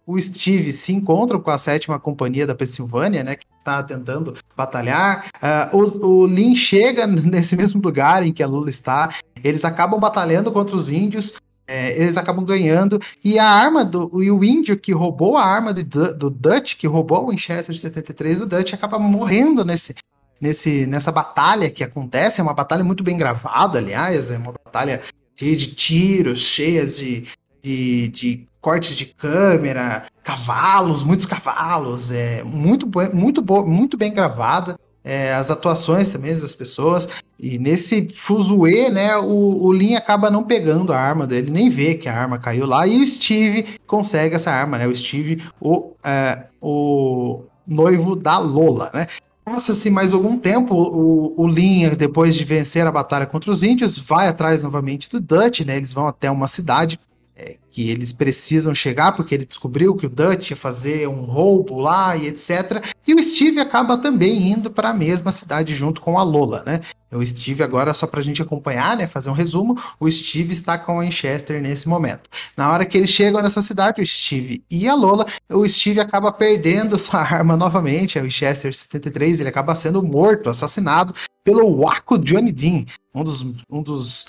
o 0.06 0.20
Steve 0.20 0.72
se 0.72 0.92
encontram 0.92 1.40
com 1.40 1.50
a 1.50 1.58
sétima 1.58 1.98
companhia 1.98 2.46
da 2.46 2.54
Pensilvânia, 2.54 3.22
né? 3.22 3.36
Que 3.36 3.46
está 3.58 3.82
tentando 3.82 4.34
batalhar. 4.56 5.26
Uh, 5.72 5.76
o, 5.76 6.06
o 6.06 6.26
Lin 6.26 6.54
chega 6.56 7.06
nesse 7.06 7.56
mesmo 7.56 7.80
lugar 7.80 8.24
em 8.24 8.32
que 8.32 8.42
a 8.42 8.46
Lula 8.46 8.70
está. 8.70 9.12
Eles 9.42 9.64
acabam 9.64 9.98
batalhando 10.00 10.50
contra 10.50 10.76
os 10.76 10.88
índios. 10.88 11.34
É, 11.66 11.96
eles 12.00 12.16
acabam 12.16 12.44
ganhando. 12.44 12.98
E 13.24 13.38
a 13.38 13.48
arma 13.48 13.84
do. 13.84 14.22
E 14.22 14.30
o 14.30 14.42
índio 14.42 14.76
que 14.76 14.92
roubou 14.92 15.36
a 15.36 15.44
arma 15.44 15.72
de, 15.72 15.84
do 15.84 16.28
Dutch, 16.28 16.74
que 16.76 16.88
roubou 16.88 17.24
o 17.24 17.30
Winchester 17.30 17.72
de 17.72 17.80
73 17.80 18.40
do 18.40 18.46
Dutch, 18.46 18.72
acaba 18.72 18.98
morrendo 18.98 19.64
nesse, 19.64 19.94
nesse, 20.40 20.86
nessa 20.86 21.12
batalha 21.12 21.70
que 21.70 21.84
acontece. 21.84 22.40
É 22.40 22.42
uma 22.42 22.54
batalha 22.54 22.82
muito 22.82 23.04
bem 23.04 23.16
gravada, 23.16 23.78
aliás, 23.78 24.30
é 24.30 24.38
uma 24.38 24.52
batalha 24.52 25.00
cheia 25.36 25.56
de 25.56 25.66
tiros, 25.68 26.40
cheias 26.40 26.98
de, 26.98 27.26
de, 27.62 28.08
de 28.08 28.48
cortes 28.60 28.96
de 28.96 29.06
câmera, 29.06 30.04
cavalos, 30.22 31.02
muitos 31.02 31.26
cavalos, 31.26 32.10
é 32.10 32.42
muito, 32.44 32.88
muito, 33.12 33.42
muito 33.66 33.96
bem 33.96 34.12
gravada. 34.12 34.78
É, 35.02 35.32
as 35.32 35.50
atuações 35.50 36.12
também 36.12 36.38
das 36.38 36.54
pessoas. 36.54 37.08
E 37.38 37.58
nesse 37.58 38.10
fuzuê, 38.10 38.90
né, 38.90 39.16
o, 39.16 39.64
o 39.64 39.72
Lin 39.72 39.94
acaba 39.94 40.30
não 40.30 40.42
pegando 40.42 40.92
a 40.92 41.00
arma 41.00 41.26
dele, 41.26 41.50
nem 41.50 41.70
vê 41.70 41.94
que 41.94 42.06
a 42.06 42.14
arma 42.14 42.38
caiu 42.38 42.66
lá. 42.66 42.86
E 42.86 43.00
o 43.00 43.06
Steve 43.06 43.78
consegue 43.86 44.34
essa 44.36 44.50
arma, 44.50 44.76
né? 44.76 44.86
O 44.86 44.94
Steve, 44.94 45.42
o, 45.58 45.94
é, 46.04 46.44
o 46.60 47.44
noivo 47.66 48.14
da 48.14 48.36
Lola, 48.36 48.90
né? 48.92 49.06
Passa-se 49.44 49.90
mais 49.90 50.12
algum 50.12 50.38
tempo, 50.38 50.74
o, 50.74 51.34
o 51.40 51.48
Lin, 51.48 51.88
depois 51.90 52.36
de 52.36 52.44
vencer 52.44 52.86
a 52.86 52.92
batalha 52.92 53.26
contra 53.26 53.50
os 53.50 53.62
índios, 53.62 53.98
vai 53.98 54.28
atrás 54.28 54.62
novamente 54.62 55.08
do 55.08 55.20
Dutch, 55.20 55.60
né? 55.60 55.76
Eles 55.76 55.92
vão 55.92 56.06
até 56.06 56.30
uma 56.30 56.46
cidade 56.46 57.00
é, 57.40 57.56
que 57.70 57.88
eles 57.88 58.12
precisam 58.12 58.74
chegar, 58.74 59.12
porque 59.12 59.34
ele 59.34 59.46
descobriu 59.46 59.96
que 59.96 60.04
o 60.04 60.10
Dutch 60.10 60.50
ia 60.50 60.56
fazer 60.56 61.08
um 61.08 61.22
roubo 61.22 61.80
lá 61.80 62.14
e 62.14 62.26
etc. 62.26 62.84
E 63.06 63.14
o 63.14 63.22
Steve 63.22 63.58
acaba 63.58 63.96
também 63.96 64.52
indo 64.52 64.70
para 64.70 64.90
a 64.90 64.94
mesma 64.94 65.32
cidade 65.32 65.74
junto 65.74 66.02
com 66.02 66.18
a 66.18 66.22
Lola, 66.22 66.62
né? 66.66 66.82
O 67.10 67.24
Steve 67.24 67.62
agora, 67.62 67.94
só 67.94 68.06
para 68.06 68.20
a 68.20 68.22
gente 68.22 68.42
acompanhar, 68.42 68.96
né, 68.96 69.06
fazer 69.06 69.30
um 69.30 69.32
resumo, 69.32 69.76
o 69.98 70.08
Steve 70.08 70.52
está 70.52 70.78
com 70.78 70.98
o 70.98 71.00
Winchester 71.00 71.60
nesse 71.60 71.88
momento. 71.88 72.28
Na 72.56 72.70
hora 72.70 72.84
que 72.84 72.96
eles 72.96 73.10
chegam 73.10 73.42
nessa 73.42 73.62
cidade, 73.62 74.02
o 74.02 74.06
Steve 74.06 74.62
e 74.70 74.86
a 74.86 74.94
Lola, 74.94 75.24
o 75.48 75.66
Steve 75.66 75.98
acaba 75.98 76.30
perdendo 76.30 76.98
sua 77.00 77.20
arma 77.20 77.56
novamente, 77.56 78.18
é 78.18 78.20
o 78.20 78.24
Winchester 78.24 78.72
73, 78.72 79.40
ele 79.40 79.48
acaba 79.48 79.74
sendo 79.74 80.02
morto, 80.02 80.50
assassinado 80.50 81.14
pelo 81.42 81.80
Waco 81.80 82.18
Johnny 82.18 82.52
Dean, 82.52 82.84
um 83.14 83.24
dos, 83.24 83.42
um 83.68 83.82
dos 83.82 84.26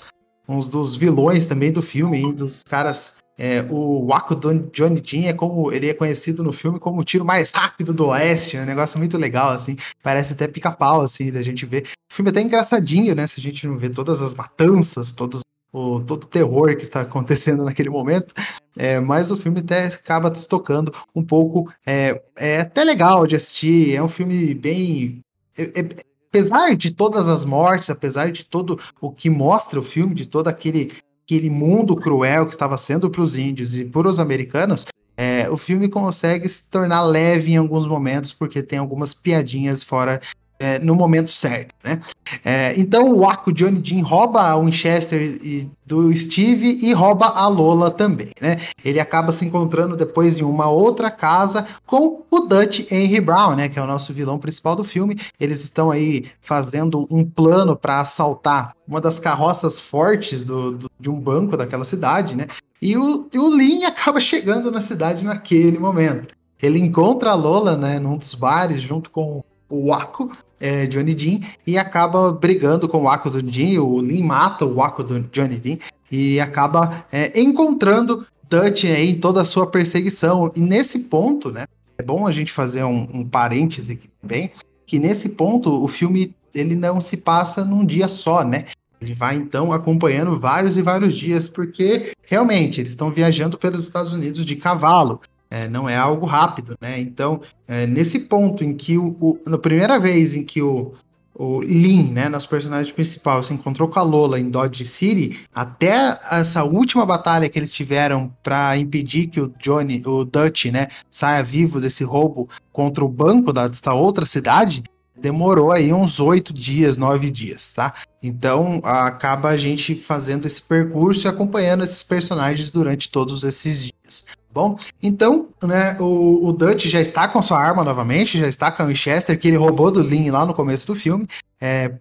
um 0.48 0.58
dos 0.60 0.96
vilões 0.96 1.46
também 1.46 1.72
do 1.72 1.82
filme, 1.82 2.24
um 2.24 2.32
dos 2.32 2.62
caras. 2.62 3.16
É, 3.38 3.64
o 3.70 4.06
Waco 4.06 4.36
Johnny 4.36 5.00
Dean 5.00 5.28
é 5.28 5.32
como 5.32 5.72
ele 5.72 5.88
é 5.88 5.94
conhecido 5.94 6.42
no 6.42 6.52
filme 6.52 6.78
como 6.78 7.00
o 7.00 7.04
tiro 7.04 7.24
mais 7.24 7.50
rápido 7.50 7.92
do 7.92 8.08
Oeste, 8.08 8.58
é 8.58 8.62
um 8.62 8.66
negócio 8.66 8.98
muito 8.98 9.16
legal, 9.16 9.50
assim, 9.50 9.74
parece 10.02 10.34
até 10.34 10.46
pica-pau, 10.46 11.00
assim, 11.00 11.32
da 11.32 11.42
gente 11.42 11.64
ver. 11.64 11.88
O 12.10 12.14
filme 12.14 12.28
é 12.28 12.32
até 12.32 12.42
engraçadinho, 12.42 13.14
né? 13.14 13.26
Se 13.26 13.40
a 13.40 13.42
gente 13.42 13.66
não 13.66 13.78
vê 13.78 13.88
todas 13.88 14.20
as 14.20 14.34
matanças, 14.34 15.12
todos 15.12 15.40
o, 15.72 16.00
todo 16.00 16.24
o 16.24 16.28
terror 16.28 16.76
que 16.76 16.82
está 16.82 17.00
acontecendo 17.00 17.64
naquele 17.64 17.88
momento, 17.88 18.34
é, 18.76 19.00
mas 19.00 19.30
o 19.30 19.36
filme 19.36 19.60
até 19.60 19.86
acaba 19.86 20.30
destocando 20.30 20.92
um 21.14 21.24
pouco. 21.24 21.72
É, 21.86 22.22
é 22.36 22.60
até 22.60 22.84
legal 22.84 23.26
de 23.26 23.36
assistir, 23.36 23.94
é 23.94 24.02
um 24.02 24.08
filme 24.08 24.54
bem. 24.54 25.20
É, 25.56 25.80
é, 25.80 25.88
apesar 26.32 26.74
de 26.74 26.90
todas 26.90 27.28
as 27.28 27.44
mortes, 27.44 27.90
apesar 27.90 28.32
de 28.32 28.42
todo 28.42 28.80
o 28.98 29.12
que 29.12 29.28
mostra 29.28 29.78
o 29.78 29.82
filme, 29.82 30.14
de 30.14 30.24
todo 30.24 30.48
aquele, 30.48 30.90
aquele 31.26 31.50
mundo 31.50 31.94
cruel 31.94 32.46
que 32.46 32.54
estava 32.54 32.78
sendo 32.78 33.10
para 33.10 33.20
os 33.20 33.36
índios 33.36 33.76
e 33.76 33.84
para 33.84 34.08
os 34.08 34.18
americanos, 34.18 34.86
é, 35.14 35.50
o 35.50 35.58
filme 35.58 35.90
consegue 35.90 36.48
se 36.48 36.70
tornar 36.70 37.02
leve 37.02 37.52
em 37.52 37.58
alguns 37.58 37.86
momentos, 37.86 38.32
porque 38.32 38.62
tem 38.62 38.78
algumas 38.78 39.12
piadinhas 39.12 39.82
fora 39.82 40.22
é, 40.62 40.78
no 40.78 40.94
momento 40.94 41.28
certo, 41.28 41.74
né? 41.82 42.00
É, 42.44 42.78
então 42.78 43.10
o 43.10 43.18
Waco 43.18 43.52
Johnny 43.52 43.80
Dean 43.80 44.04
rouba 44.04 44.40
a 44.42 44.56
Winchester 44.56 45.20
e, 45.20 45.68
do 45.84 46.14
Steve 46.14 46.78
e 46.80 46.92
rouba 46.92 47.26
a 47.26 47.48
Lola 47.48 47.90
também, 47.90 48.30
né? 48.40 48.60
Ele 48.84 49.00
acaba 49.00 49.32
se 49.32 49.44
encontrando 49.44 49.96
depois 49.96 50.38
em 50.38 50.44
uma 50.44 50.70
outra 50.70 51.10
casa 51.10 51.66
com 51.84 52.22
o 52.30 52.40
Dutch 52.40 52.86
Henry 52.92 53.20
Brown, 53.20 53.56
né? 53.56 53.68
Que 53.68 53.76
é 53.76 53.82
o 53.82 53.88
nosso 53.88 54.12
vilão 54.12 54.38
principal 54.38 54.76
do 54.76 54.84
filme. 54.84 55.18
Eles 55.40 55.64
estão 55.64 55.90
aí 55.90 56.26
fazendo 56.40 57.08
um 57.10 57.24
plano 57.24 57.76
para 57.76 58.00
assaltar 58.00 58.76
uma 58.86 59.00
das 59.00 59.18
carroças 59.18 59.80
fortes 59.80 60.44
do, 60.44 60.78
do, 60.78 60.90
de 61.00 61.10
um 61.10 61.18
banco 61.18 61.56
daquela 61.56 61.84
cidade, 61.84 62.36
né? 62.36 62.46
E 62.80 62.96
o, 62.96 63.28
e 63.32 63.38
o 63.38 63.52
Lin 63.52 63.82
acaba 63.84 64.20
chegando 64.20 64.70
na 64.70 64.80
cidade 64.80 65.24
naquele 65.24 65.78
momento. 65.80 66.36
Ele 66.62 66.78
encontra 66.78 67.32
a 67.32 67.34
Lola, 67.34 67.76
né, 67.76 67.98
num 67.98 68.16
dos 68.16 68.34
bares, 68.34 68.80
junto 68.80 69.10
com 69.10 69.42
o 69.72 69.86
Waco, 69.86 70.30
é, 70.60 70.86
Johnny 70.86 71.14
Dean 71.14 71.40
e 71.66 71.78
acaba 71.78 72.30
brigando 72.30 72.86
com 72.86 72.98
o 72.98 73.02
Waco 73.04 73.30
do 73.30 73.42
Dean. 73.42 73.82
O 73.82 74.00
Lin 74.00 74.22
mata 74.22 74.66
o 74.66 74.74
Waco 74.74 75.02
do 75.02 75.20
Johnny 75.32 75.58
Dean 75.58 75.78
e 76.10 76.38
acaba 76.38 77.06
é, 77.10 77.40
encontrando 77.40 78.26
Dutch 78.48 78.84
em 78.84 79.18
toda 79.18 79.40
a 79.40 79.46
sua 79.46 79.66
perseguição. 79.66 80.52
E 80.54 80.60
nesse 80.60 80.98
ponto, 81.00 81.50
né? 81.50 81.64
É 81.96 82.02
bom 82.02 82.26
a 82.26 82.32
gente 82.32 82.52
fazer 82.52 82.84
um, 82.84 83.08
um 83.12 83.24
parêntese 83.24 83.92
aqui 83.92 84.08
também, 84.20 84.52
que 84.86 84.98
nesse 84.98 85.30
ponto 85.30 85.82
o 85.82 85.88
filme 85.88 86.34
ele 86.54 86.76
não 86.76 87.00
se 87.00 87.16
passa 87.16 87.64
num 87.64 87.84
dia 87.84 88.08
só, 88.08 88.44
né? 88.44 88.66
Ele 89.00 89.14
vai 89.14 89.36
então 89.36 89.72
acompanhando 89.72 90.38
vários 90.38 90.76
e 90.76 90.82
vários 90.82 91.14
dias, 91.14 91.48
porque 91.48 92.12
realmente 92.22 92.80
eles 92.80 92.92
estão 92.92 93.10
viajando 93.10 93.58
pelos 93.58 93.82
Estados 93.82 94.12
Unidos 94.12 94.44
de 94.44 94.54
cavalo 94.56 95.20
é, 95.52 95.68
não 95.68 95.86
é 95.86 95.94
algo 95.94 96.24
rápido, 96.24 96.74
né? 96.80 96.98
Então, 96.98 97.42
é, 97.68 97.86
nesse 97.86 98.20
ponto 98.20 98.64
em 98.64 98.74
que 98.74 98.96
o, 98.96 99.14
o, 99.20 99.38
na 99.46 99.58
primeira 99.58 99.98
vez 100.00 100.32
em 100.32 100.42
que 100.42 100.62
o, 100.62 100.94
o 101.34 101.60
Lin, 101.60 102.10
né, 102.10 102.26
nosso 102.30 102.48
personagem 102.48 102.90
principal, 102.94 103.42
se 103.42 103.52
encontrou 103.52 103.86
com 103.86 103.98
a 103.98 104.02
Lola 104.02 104.40
em 104.40 104.48
Dodge 104.48 104.86
City, 104.86 105.40
até 105.54 106.18
essa 106.30 106.64
última 106.64 107.04
batalha 107.04 107.50
que 107.50 107.58
eles 107.58 107.70
tiveram 107.70 108.32
para 108.42 108.78
impedir 108.78 109.26
que 109.26 109.42
o 109.42 109.52
Johnny, 109.60 110.02
o 110.06 110.24
Dutch, 110.24 110.66
né, 110.66 110.88
saia 111.10 111.42
vivo 111.42 111.78
desse 111.78 112.02
roubo 112.02 112.48
contra 112.72 113.04
o 113.04 113.08
banco 113.08 113.52
dessa 113.52 113.92
outra 113.92 114.24
cidade, 114.24 114.82
demorou 115.20 115.70
aí 115.70 115.92
uns 115.92 116.18
oito 116.18 116.50
dias, 116.52 116.96
nove 116.96 117.30
dias, 117.30 117.74
tá? 117.74 117.92
Então 118.22 118.80
acaba 118.82 119.50
a 119.50 119.56
gente 119.56 119.94
fazendo 119.94 120.46
esse 120.46 120.62
percurso 120.62 121.26
e 121.26 121.28
acompanhando 121.28 121.84
esses 121.84 122.02
personagens 122.02 122.70
durante 122.70 123.10
todos 123.10 123.44
esses 123.44 123.84
dias. 123.84 124.24
Bom, 124.52 124.76
então, 125.02 125.48
né, 125.62 125.96
o, 125.98 126.48
o 126.48 126.52
Dutch 126.52 126.86
já 126.86 127.00
está 127.00 127.26
com 127.26 127.40
sua 127.40 127.58
arma 127.58 127.82
novamente, 127.82 128.38
já 128.38 128.46
está 128.46 128.70
com 128.70 128.82
o 128.82 128.86
Winchester, 128.86 129.38
que 129.38 129.48
ele 129.48 129.56
roubou 129.56 129.90
do 129.90 130.02
Lin 130.02 130.30
lá 130.30 130.44
no 130.44 130.52
começo 130.52 130.86
do 130.86 130.94
filme. 130.94 131.26
É, 131.58 131.92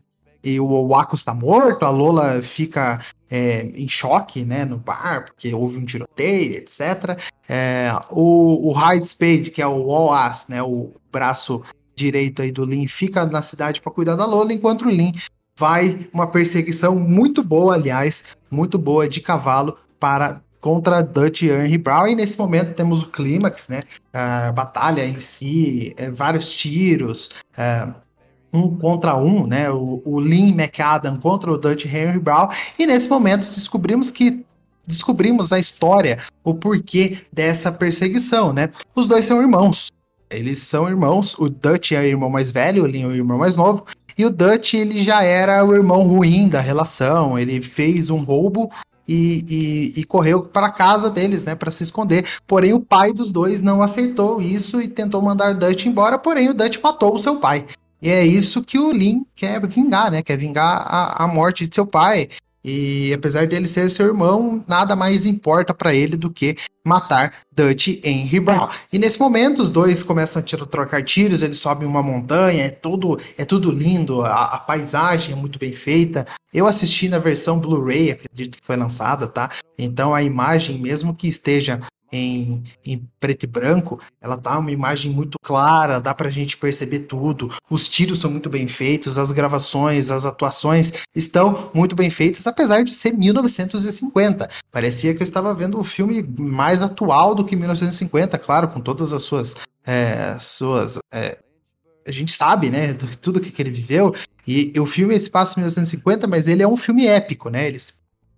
e 0.44 0.60
o 0.60 0.88
Waco 0.88 1.16
está 1.16 1.34
morto, 1.34 1.86
a 1.86 1.90
Lola 1.90 2.42
fica 2.42 3.00
é, 3.30 3.62
em 3.76 3.88
choque, 3.88 4.44
né, 4.44 4.66
no 4.66 4.78
bar, 4.78 5.26
porque 5.26 5.54
houve 5.54 5.78
um 5.78 5.86
tiroteio, 5.86 6.56
etc. 6.56 7.18
É, 7.48 7.94
o, 8.10 8.70
o 8.70 8.74
Hyde 8.74 9.08
Spade, 9.08 9.52
que 9.52 9.62
é 9.62 9.68
o 9.68 9.84
Wall-Ass, 9.84 10.48
né, 10.50 10.62
o 10.62 10.92
braço 11.12 11.64
direito 11.96 12.42
aí 12.42 12.52
do 12.52 12.66
Lin, 12.66 12.88
fica 12.88 13.26
na 13.26 13.42
cidade 13.42 13.80
para 13.80 13.92
cuidar 13.92 14.16
da 14.16 14.26
Lola, 14.26 14.52
enquanto 14.52 14.86
o 14.86 14.90
Lin 14.90 15.14
vai 15.56 16.08
uma 16.12 16.28
perseguição 16.28 16.96
muito 16.96 17.44
boa, 17.44 17.76
aliás, 17.76 18.24
muito 18.50 18.78
boa 18.78 19.08
de 19.08 19.22
cavalo 19.22 19.78
para 20.00 20.42
contra 20.62 21.02
Dutch 21.02 21.42
e 21.42 21.50
Henry 21.50 21.78
Brown, 21.78 22.08
e 22.08 22.16
nesse 22.16 22.38
momento 22.38 22.76
temos 22.76 23.02
o 23.02 23.08
clímax, 23.08 23.68
né? 23.68 23.82
A 24.14 24.52
batalha 24.52 25.04
em 25.04 25.20
si, 25.20 25.94
é, 25.98 26.10
vários 26.10 26.54
tiros, 26.54 27.32
é, 27.58 27.88
um 28.54 28.78
contra 28.78 29.18
um, 29.18 29.48
né? 29.48 29.70
O, 29.72 30.02
o 30.06 30.20
Lynn 30.20 30.54
McAdam 30.54 31.18
contra 31.18 31.52
o 31.52 31.58
Dutch 31.58 31.86
Henry 31.86 32.20
Brown, 32.20 32.48
e 32.78 32.86
nesse 32.86 33.10
momento 33.10 33.50
descobrimos 33.50 34.12
que 34.12 34.46
descobrimos 34.88 35.52
a 35.52 35.60
história, 35.60 36.18
o 36.44 36.54
porquê 36.54 37.18
dessa 37.34 37.72
perseguição, 37.72 38.54
né? 38.54 38.70
Os 38.96 39.08
dois 39.08 39.26
são 39.26 39.42
irmãos. 39.42 39.88
Eles 40.30 40.60
são 40.60 40.88
irmãos, 40.88 41.36
o 41.38 41.50
Dutch 41.50 41.92
é 41.92 42.00
o 42.00 42.04
irmão 42.04 42.30
mais 42.30 42.52
velho, 42.52 42.84
o 42.84 42.88
Lynn 42.88 43.04
é 43.04 43.08
o 43.08 43.16
irmão 43.16 43.38
mais 43.38 43.58
novo, 43.58 43.86
e 44.18 44.26
o 44.26 44.30
Dutch 44.30 44.76
ele 44.76 45.04
já 45.04 45.24
era 45.24 45.64
o 45.66 45.74
irmão 45.74 46.04
ruim 46.04 46.48
da 46.48 46.62
relação, 46.62 47.38
ele 47.38 47.62
fez 47.62 48.10
um 48.10 48.24
roubo 48.24 48.70
e, 49.12 49.46
e, 49.50 50.00
e, 50.00 50.04
correu 50.04 50.44
para 50.44 50.68
a 50.68 50.72
casa 50.72 51.10
deles, 51.10 51.44
né, 51.44 51.54
para 51.54 51.70
se 51.70 51.84
esconder. 51.84 52.26
Porém, 52.48 52.74
o 52.74 52.80
pai 52.80 53.12
dos 53.12 53.30
dois 53.30 53.62
não 53.62 53.82
aceitou 53.82 54.42
isso 54.42 54.82
e 54.82 54.88
tentou 54.88 55.22
mandar 55.22 55.54
Dutch 55.54 55.86
embora. 55.86 56.18
Porém, 56.18 56.50
o 56.50 56.54
Dutch 56.54 56.80
matou 56.82 57.16
o 57.16 57.20
seu 57.20 57.38
pai. 57.38 57.66
E 58.02 58.10
é 58.10 58.26
isso 58.26 58.64
que 58.64 58.80
o 58.80 58.92
Lin 58.92 59.26
quer 59.36 59.66
vingar, 59.68 60.10
né? 60.10 60.24
Quer 60.24 60.38
vingar 60.38 60.86
a, 60.88 61.24
a 61.24 61.28
morte 61.28 61.68
de 61.68 61.76
seu 61.76 61.86
pai. 61.86 62.30
E 62.64 63.12
apesar 63.14 63.48
dele 63.48 63.68
ser 63.68 63.90
seu 63.90 64.08
irmão, 64.08 64.64
nada 64.68 64.96
mais 64.96 65.26
importa 65.26 65.74
para 65.74 65.94
ele 65.94 66.16
do 66.16 66.30
que 66.30 66.56
matar 66.84 67.34
Dutch 67.52 68.00
Henry 68.04 68.40
Brown. 68.40 68.68
E 68.92 69.00
nesse 69.00 69.20
momento 69.20 69.62
os 69.62 69.70
dois 69.70 70.04
começam 70.04 70.40
a 70.40 70.44
tirar, 70.44 70.66
trocar 70.66 71.04
tiros, 71.04 71.42
eles 71.42 71.58
sobem 71.58 71.88
uma 71.88 72.04
montanha, 72.04 72.66
é 72.66 72.70
tudo 72.70 73.20
é 73.38 73.46
tudo 73.46 73.72
lindo, 73.72 74.22
a, 74.22 74.46
a 74.46 74.58
paisagem 74.60 75.34
é 75.34 75.38
muito 75.38 75.58
bem 75.58 75.72
feita. 75.72 76.28
Eu 76.54 76.68
assisti 76.68 77.10
na 77.10 77.18
versão 77.18 77.60
Blu-ray, 77.60 78.12
acredito 78.12 78.60
que 78.60 78.66
foi 78.66 78.76
lançada, 78.76 79.28
tá? 79.28 79.50
Então 79.78 80.14
a 80.14 80.22
imagem, 80.22 80.78
mesmo 80.80 81.16
que 81.16 81.28
esteja 81.28 81.82
em, 82.12 82.64
em, 82.86 83.08
preto 83.20 83.44
e 83.44 83.48
branco, 83.48 84.00
ela 84.20 84.38
tá 84.38 84.58
uma 84.58 84.72
imagem 84.72 85.12
muito 85.12 85.38
clara, 85.42 86.00
dá 86.00 86.14
pra 86.14 86.30
gente 86.30 86.58
perceber 86.58 87.02
tudo. 87.02 87.54
Os 87.70 87.88
tiros 87.88 88.20
são 88.20 88.30
muito 88.30 88.50
bem 88.50 88.68
feitos, 88.68 89.18
as 89.18 89.32
gravações, 89.32 90.12
as 90.12 90.26
atuações 90.26 90.94
estão 91.16 91.70
muito 91.74 91.96
bem 91.96 92.10
feitas, 92.10 92.46
apesar 92.48 92.84
de 92.84 92.94
ser 92.94 93.14
1950. 93.14 94.50
Parecia 94.72 95.14
que 95.14 95.22
eu 95.22 95.26
estava 95.26 95.54
vendo 95.54 95.80
um 95.80 95.84
filme 95.84 96.24
mais 96.38 96.82
atual 96.82 97.34
do 97.34 97.46
que 97.46 97.56
1950, 97.56 98.38
claro, 98.38 98.68
com 98.68 98.82
todas 98.82 99.14
as 99.14 99.24
suas. 99.24 99.56
É, 99.86 100.38
suas 100.40 101.00
é, 101.12 101.40
a 102.06 102.12
gente 102.12 102.32
sabe, 102.32 102.70
né, 102.70 102.94
tudo 103.22 103.40
que, 103.40 103.52
que 103.52 103.62
ele 103.62 103.72
viveu. 103.72 104.14
E, 104.48 104.72
e 104.76 104.80
o 104.80 104.86
filme 104.86 105.20
se 105.20 105.30
passa 105.30 105.54
em 105.54 105.62
1950, 105.62 106.28
mas 106.28 106.48
ele 106.48 106.64
é 106.64 106.68
um 106.68 106.78
filme 106.78 107.06
épico, 107.06 107.50
né? 107.50 107.68
Ele 107.68 107.80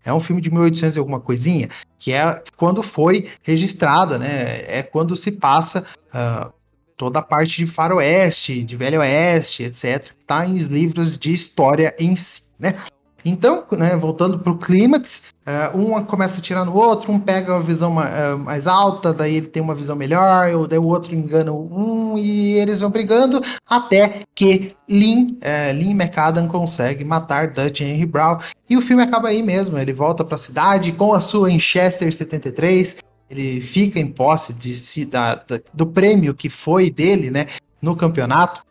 é 0.06 0.14
um 0.14 0.20
filme 0.20 0.42
de 0.42 0.52
1800 0.52 0.96
e 0.96 1.00
alguma 1.00 1.20
coisinha, 1.20 1.70
que 1.98 2.12
é 2.12 2.42
quando 2.58 2.84
foi 2.84 3.30
registrada, 3.42 4.18
né? 4.18 4.64
É 4.68 4.84
quando 4.84 5.16
se 5.16 5.32
passa 5.32 5.86
uh, 6.14 6.52
toda 6.98 7.20
a 7.20 7.24
parte 7.24 7.58
de 7.58 7.68
faroeste, 7.68 8.64
de 8.64 8.76
velho 8.76 9.00
oeste, 9.00 9.64
etc. 9.64 10.12
Tá 10.28 10.46
em 10.46 10.58
livros 10.58 11.18
de 11.18 11.32
história 11.32 11.96
em 12.00 12.16
si, 12.16 12.44
né? 12.60 12.78
Então, 13.26 13.64
né, 13.72 13.96
voltando 13.96 14.38
para 14.40 14.52
o 14.52 14.58
clímax, 14.58 15.24
uh, 15.48 15.78
um 15.78 16.04
começa 16.04 16.40
a 16.40 16.42
tirar 16.42 16.66
no 16.66 16.76
outro, 16.76 17.12
um 17.12 17.20
pega 17.20 17.56
a 17.56 17.60
visão 17.60 17.96
uh, 17.98 18.38
mais 18.38 18.68
alta, 18.68 19.14
daí 19.14 19.36
ele 19.36 19.48
tem 19.48 19.64
uma 19.64 19.74
visão 19.74 19.96
melhor, 19.96 20.54
ou 20.54 20.68
daí 20.68 20.78
o 20.78 20.88
outro 20.88 21.16
engana 21.16 21.52
um, 21.52 22.18
e 22.18 22.54
eles 22.54 22.82
vão 22.82 22.90
brigando 22.90 23.42
até 23.66 24.20
que 24.36 24.76
Lynn, 24.90 25.38
uh, 25.38 25.74
Lynn 25.74 25.96
McAdam 25.96 26.48
consegue 26.48 27.06
matar 27.06 27.52
Dutch 27.52 27.82
Henry 27.82 28.06
Brown, 28.06 28.38
e 28.70 28.76
o 28.76 28.82
filme 28.82 29.04
acaba 29.04 29.30
aí 29.30 29.42
mesmo, 29.42 29.78
ele 29.78 29.94
volta 29.94 30.26
para 30.26 30.36
a 30.36 30.38
cidade 30.38 30.92
com 30.92 31.14
a 31.14 31.22
sua 31.22 31.48
Winchester 31.48 32.14
73, 32.14 32.98
ele 33.30 33.62
fica 33.62 34.00
em 34.00 34.08
posse 34.08 34.54
de, 34.54 35.06
da, 35.06 35.42
do 35.74 35.88
prêmio 35.88 36.34
que 36.34 36.50
foi 36.50 36.92
dele, 36.92 37.32
né, 37.32 37.46
no 37.82 37.96
campeonato, 37.96 38.62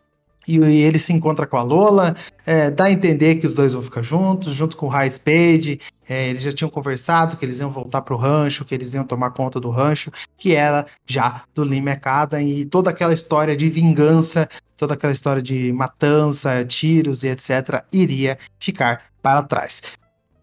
e, 0.46 0.56
ele 0.58 0.98
se 0.98 1.12
encontra 1.12 1.46
com 1.46 1.56
a 1.56 1.62
Lola, 1.62 2.14
é, 2.44 2.70
dá 2.70 2.84
a 2.84 2.92
entender 2.92 3.36
que 3.36 3.46
os 3.46 3.52
dois 3.52 3.72
vão 3.72 3.82
ficar 3.82 4.02
juntos, 4.02 4.54
junto 4.54 4.76
com 4.76 4.86
o 4.86 4.88
High 4.88 5.10
Spade. 5.10 5.80
É, 6.08 6.28
eles 6.28 6.42
já 6.42 6.52
tinham 6.52 6.68
conversado 6.68 7.36
que 7.36 7.44
eles 7.44 7.60
iam 7.60 7.70
voltar 7.70 8.02
pro 8.02 8.16
rancho, 8.16 8.64
que 8.64 8.74
eles 8.74 8.92
iam 8.94 9.04
tomar 9.04 9.30
conta 9.30 9.60
do 9.60 9.70
rancho, 9.70 10.10
que 10.36 10.54
era 10.54 10.86
já 11.06 11.42
do 11.54 11.62
Lee 11.62 11.80
McAdam, 11.80 12.42
e 12.42 12.64
toda 12.64 12.90
aquela 12.90 13.14
história 13.14 13.56
de 13.56 13.68
vingança, 13.70 14.48
toda 14.76 14.94
aquela 14.94 15.12
história 15.12 15.40
de 15.40 15.72
matança, 15.72 16.64
tiros 16.64 17.22
e 17.22 17.28
etc., 17.28 17.84
iria 17.92 18.36
ficar 18.58 19.04
para 19.22 19.42
trás. 19.42 19.80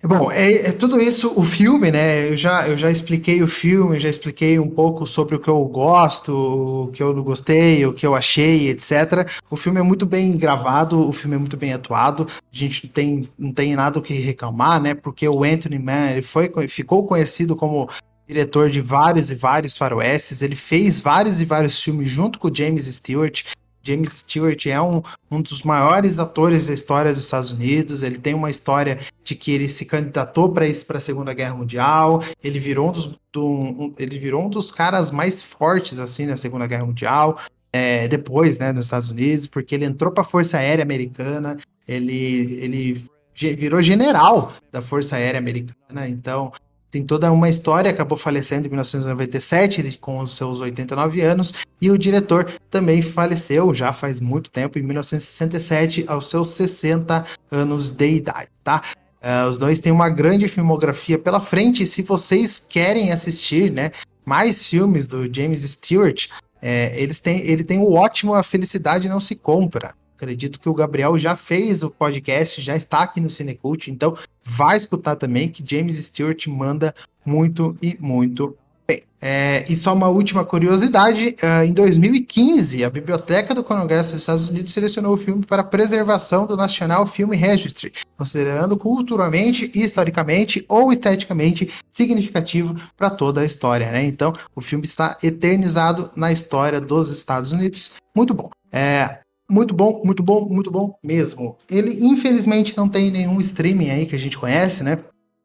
Bom, 0.01 0.32
é, 0.32 0.70
é, 0.70 0.72
tudo 0.72 1.01
isso, 1.01 1.34
o 1.36 1.44
filme, 1.44 1.91
né? 1.91 2.29
Eu 2.29 2.36
já, 2.36 2.65
eu 2.70 2.77
já 2.77 2.89
expliquei 2.89 3.44
o 3.44 3.48
filme, 3.48 4.00
já 4.00 4.08
expliquei 4.08 4.58
um 4.58 4.70
pouco 4.70 5.06
sobre 5.06 5.36
o 5.36 5.39
que 5.39 5.50
eu 5.50 5.62
gosto, 5.65 6.34
o 6.34 6.88
que 6.88 7.03
eu 7.03 7.13
não 7.13 7.22
gostei, 7.22 7.86
o 7.86 7.91
que 7.94 8.08
eu 8.08 8.15
achei, 8.15 8.70
etc. 8.70 9.29
O 9.50 9.58
filme 9.58 9.77
é 9.77 9.84
muito 9.84 10.06
bem 10.06 10.38
gravado, 10.38 11.06
o 11.06 11.12
filme 11.12 11.36
é 11.36 11.39
muito 11.39 11.58
bem 11.58 11.74
atuado. 11.74 12.25
A 12.29 12.58
gente 12.58 12.86
não 12.86 12.94
tem, 12.94 13.29
não 13.38 13.51
tem 13.51 13.75
nada 13.75 14.00
o 14.00 14.01
que 14.01 14.13
reclamar, 14.13 14.82
né? 14.82 14.94
Porque 14.94 15.27
o 15.27 15.44
Anthony 15.44 15.77
Mann 15.77 16.12
ele 16.12 16.22
foi, 16.22 16.50
ficou 16.70 17.06
conhecido 17.06 17.53
como 17.53 17.89
diretor 18.25 18.70
de 18.70 18.79
vários 18.79 19.29
e 19.32 19.36
vários 19.36 19.75
faroestes. 19.75 20.41
Ele 20.41 20.56
fez 20.56 21.01
vários 21.01 21.41
e 21.41 21.46
vários 21.46 21.82
filmes 21.84 22.10
junto 22.10 22.39
com 22.39 22.48
o 22.48 22.56
James 22.56 22.86
Stewart. 22.86 23.44
James 23.89 24.19
Stewart 24.19 24.65
é 24.67 24.79
um, 24.79 25.01
um 25.31 25.41
dos 25.41 25.63
maiores 25.63 26.19
atores 26.19 26.67
da 26.67 26.74
história 26.74 27.12
dos 27.12 27.24
Estados 27.24 27.51
Unidos. 27.51 28.03
Ele 28.03 28.19
tem 28.19 28.36
uma 28.36 28.51
história 28.51 29.00
de 29.24 29.36
que 29.36 29.51
ele 29.51 29.67
se 29.67 29.86
candidatou 29.86 30.51
para 30.51 30.67
isso 30.67 30.86
para 30.86 31.00
a 31.00 31.01
Segunda 31.01 31.34
Guerra 31.34 31.55
Mundial. 31.55 32.24
Ele 32.43 32.60
virou 32.60 32.89
um 32.89 32.91
dos, 32.91 33.19
do, 33.34 33.48
um, 33.48 33.93
ele 33.98 34.19
virou 34.19 34.46
um 34.46 34.50
dos 34.50 34.72
caras 34.72 35.10
mais 35.10 35.41
fortes 35.41 35.98
assim 35.98 36.27
na 36.27 36.38
Segunda 36.38 36.67
Guerra 36.67 36.86
Mundial. 36.86 37.39
É, 37.74 38.08
depois, 38.08 38.60
né, 38.60 38.72
nos 38.72 38.86
Estados 38.86 39.10
Unidos, 39.10 39.48
porque 39.48 39.75
ele 39.75 39.86
entrou 39.86 40.12
para 40.12 40.22
a 40.22 40.25
Força 40.25 40.58
Aérea 40.58 40.84
Americana. 40.84 41.58
Ele, 41.88 42.60
ele 42.62 43.05
virou 43.34 43.81
general 43.81 44.53
da 44.72 44.81
Força 44.81 45.15
Aérea 45.15 45.39
Americana. 45.39 46.08
Então 46.08 46.51
tem 46.91 47.03
toda 47.03 47.31
uma 47.31 47.48
história, 47.48 47.91
acabou 47.91 48.17
falecendo 48.17 48.65
em 48.65 48.69
1997, 48.69 49.81
ele 49.81 49.98
com 49.98 50.19
os 50.19 50.36
seus 50.36 50.60
89 50.60 51.22
anos, 51.22 51.53
e 51.81 51.91
o 51.91 51.98
diretor 51.98 52.51
também 52.69 53.01
faleceu 53.01 53.74
já 53.74 53.93
faz 53.93 54.19
muito 54.19 54.50
tempo, 54.50 54.79
em 54.79 54.81
1967, 54.81 56.05
aos 56.08 56.29
seus 56.29 56.50
60 56.50 57.25
anos 57.51 57.89
de 57.89 58.10
idade, 58.10 58.50
tá? 58.63 58.81
Uh, 59.22 59.50
os 59.50 59.58
dois 59.58 59.79
têm 59.79 59.91
uma 59.91 60.10
grande 60.10 60.48
filmografia 60.48 61.19
pela 61.19 61.39
frente, 61.39 61.84
e 61.84 61.88
se 61.88 62.01
vocês 62.01 62.58
querem 62.58 63.12
assistir, 63.12 63.72
né, 63.72 63.91
mais 64.25 64.67
filmes 64.67 65.08
do 65.08 65.31
James 65.34 65.62
Stewart, 65.62 66.27
é, 66.62 66.91
eles 67.01 67.19
têm, 67.19 67.39
ele 67.41 67.63
tem 67.63 67.79
o 67.79 67.93
ótimo 67.93 68.34
A 68.34 68.43
Felicidade 68.43 69.10
Não 69.10 69.19
Se 69.19 69.36
Compra, 69.36 69.93
Acredito 70.19 70.60
que 70.60 70.67
o 70.67 70.73
Gabriel 70.73 71.17
já 71.17 71.38
fez 71.38 71.82
o 71.82 71.89
podcast, 71.89 72.62
já 72.62 72.75
está 72.75 73.03
aqui 73.03 73.21
no 73.21 73.29
Cinecult, 73.29 73.89
então 73.89 74.17
vai 74.43 74.75
escutar 74.75 75.15
também 75.15 75.47
que 75.47 75.63
James 75.65 75.95
Stewart 75.95 76.45
manda 76.47 76.93
muito 77.25 77.73
e 77.82 77.95
muito 78.01 78.53
bem. 78.86 79.01
É, 79.21 79.63
e 79.69 79.77
só 79.77 79.93
uma 79.93 80.10
última 80.10 80.43
curiosidade: 80.43 81.38
uh, 81.41 81.63
em 81.63 81.71
2015, 81.71 82.84
a 82.84 82.89
Biblioteca 82.89 83.55
do 83.55 83.63
Congresso 83.63 84.12
dos 84.12 84.19
Estados 84.19 84.49
Unidos 84.49 84.73
selecionou 84.73 85.13
o 85.13 85.17
filme 85.17 85.45
para 85.45 85.63
preservação 85.63 86.45
do 86.45 86.58
National 86.58 87.08
Film 87.08 87.29
Registry, 87.29 87.93
considerando 88.17 88.75
culturalmente, 88.75 89.71
historicamente 89.73 90.65
ou 90.67 90.91
esteticamente 90.91 91.71
significativo 91.89 92.75
para 92.97 93.10
toda 93.10 93.39
a 93.39 93.45
história. 93.45 93.89
Né? 93.89 94.03
Então, 94.03 94.34
o 94.53 94.60
filme 94.60 94.84
está 94.84 95.15
eternizado 95.23 96.12
na 96.13 96.29
história 96.29 96.82
dos 96.82 97.10
Estados 97.10 97.53
Unidos. 97.53 97.93
Muito 98.13 98.34
bom. 98.34 98.49
É, 98.69 99.19
muito 99.49 99.73
bom, 99.73 100.01
muito 100.05 100.21
bom, 100.21 100.47
muito 100.47 100.69
bom 100.69 100.97
mesmo. 101.03 101.57
Ele, 101.69 101.97
infelizmente, 102.05 102.77
não 102.77 102.88
tem 102.88 103.09
nenhum 103.09 103.39
streaming 103.41 103.89
aí 103.89 104.05
que 104.05 104.15
a 104.15 104.19
gente 104.19 104.38
conhece, 104.38 104.83
né? 104.83 104.99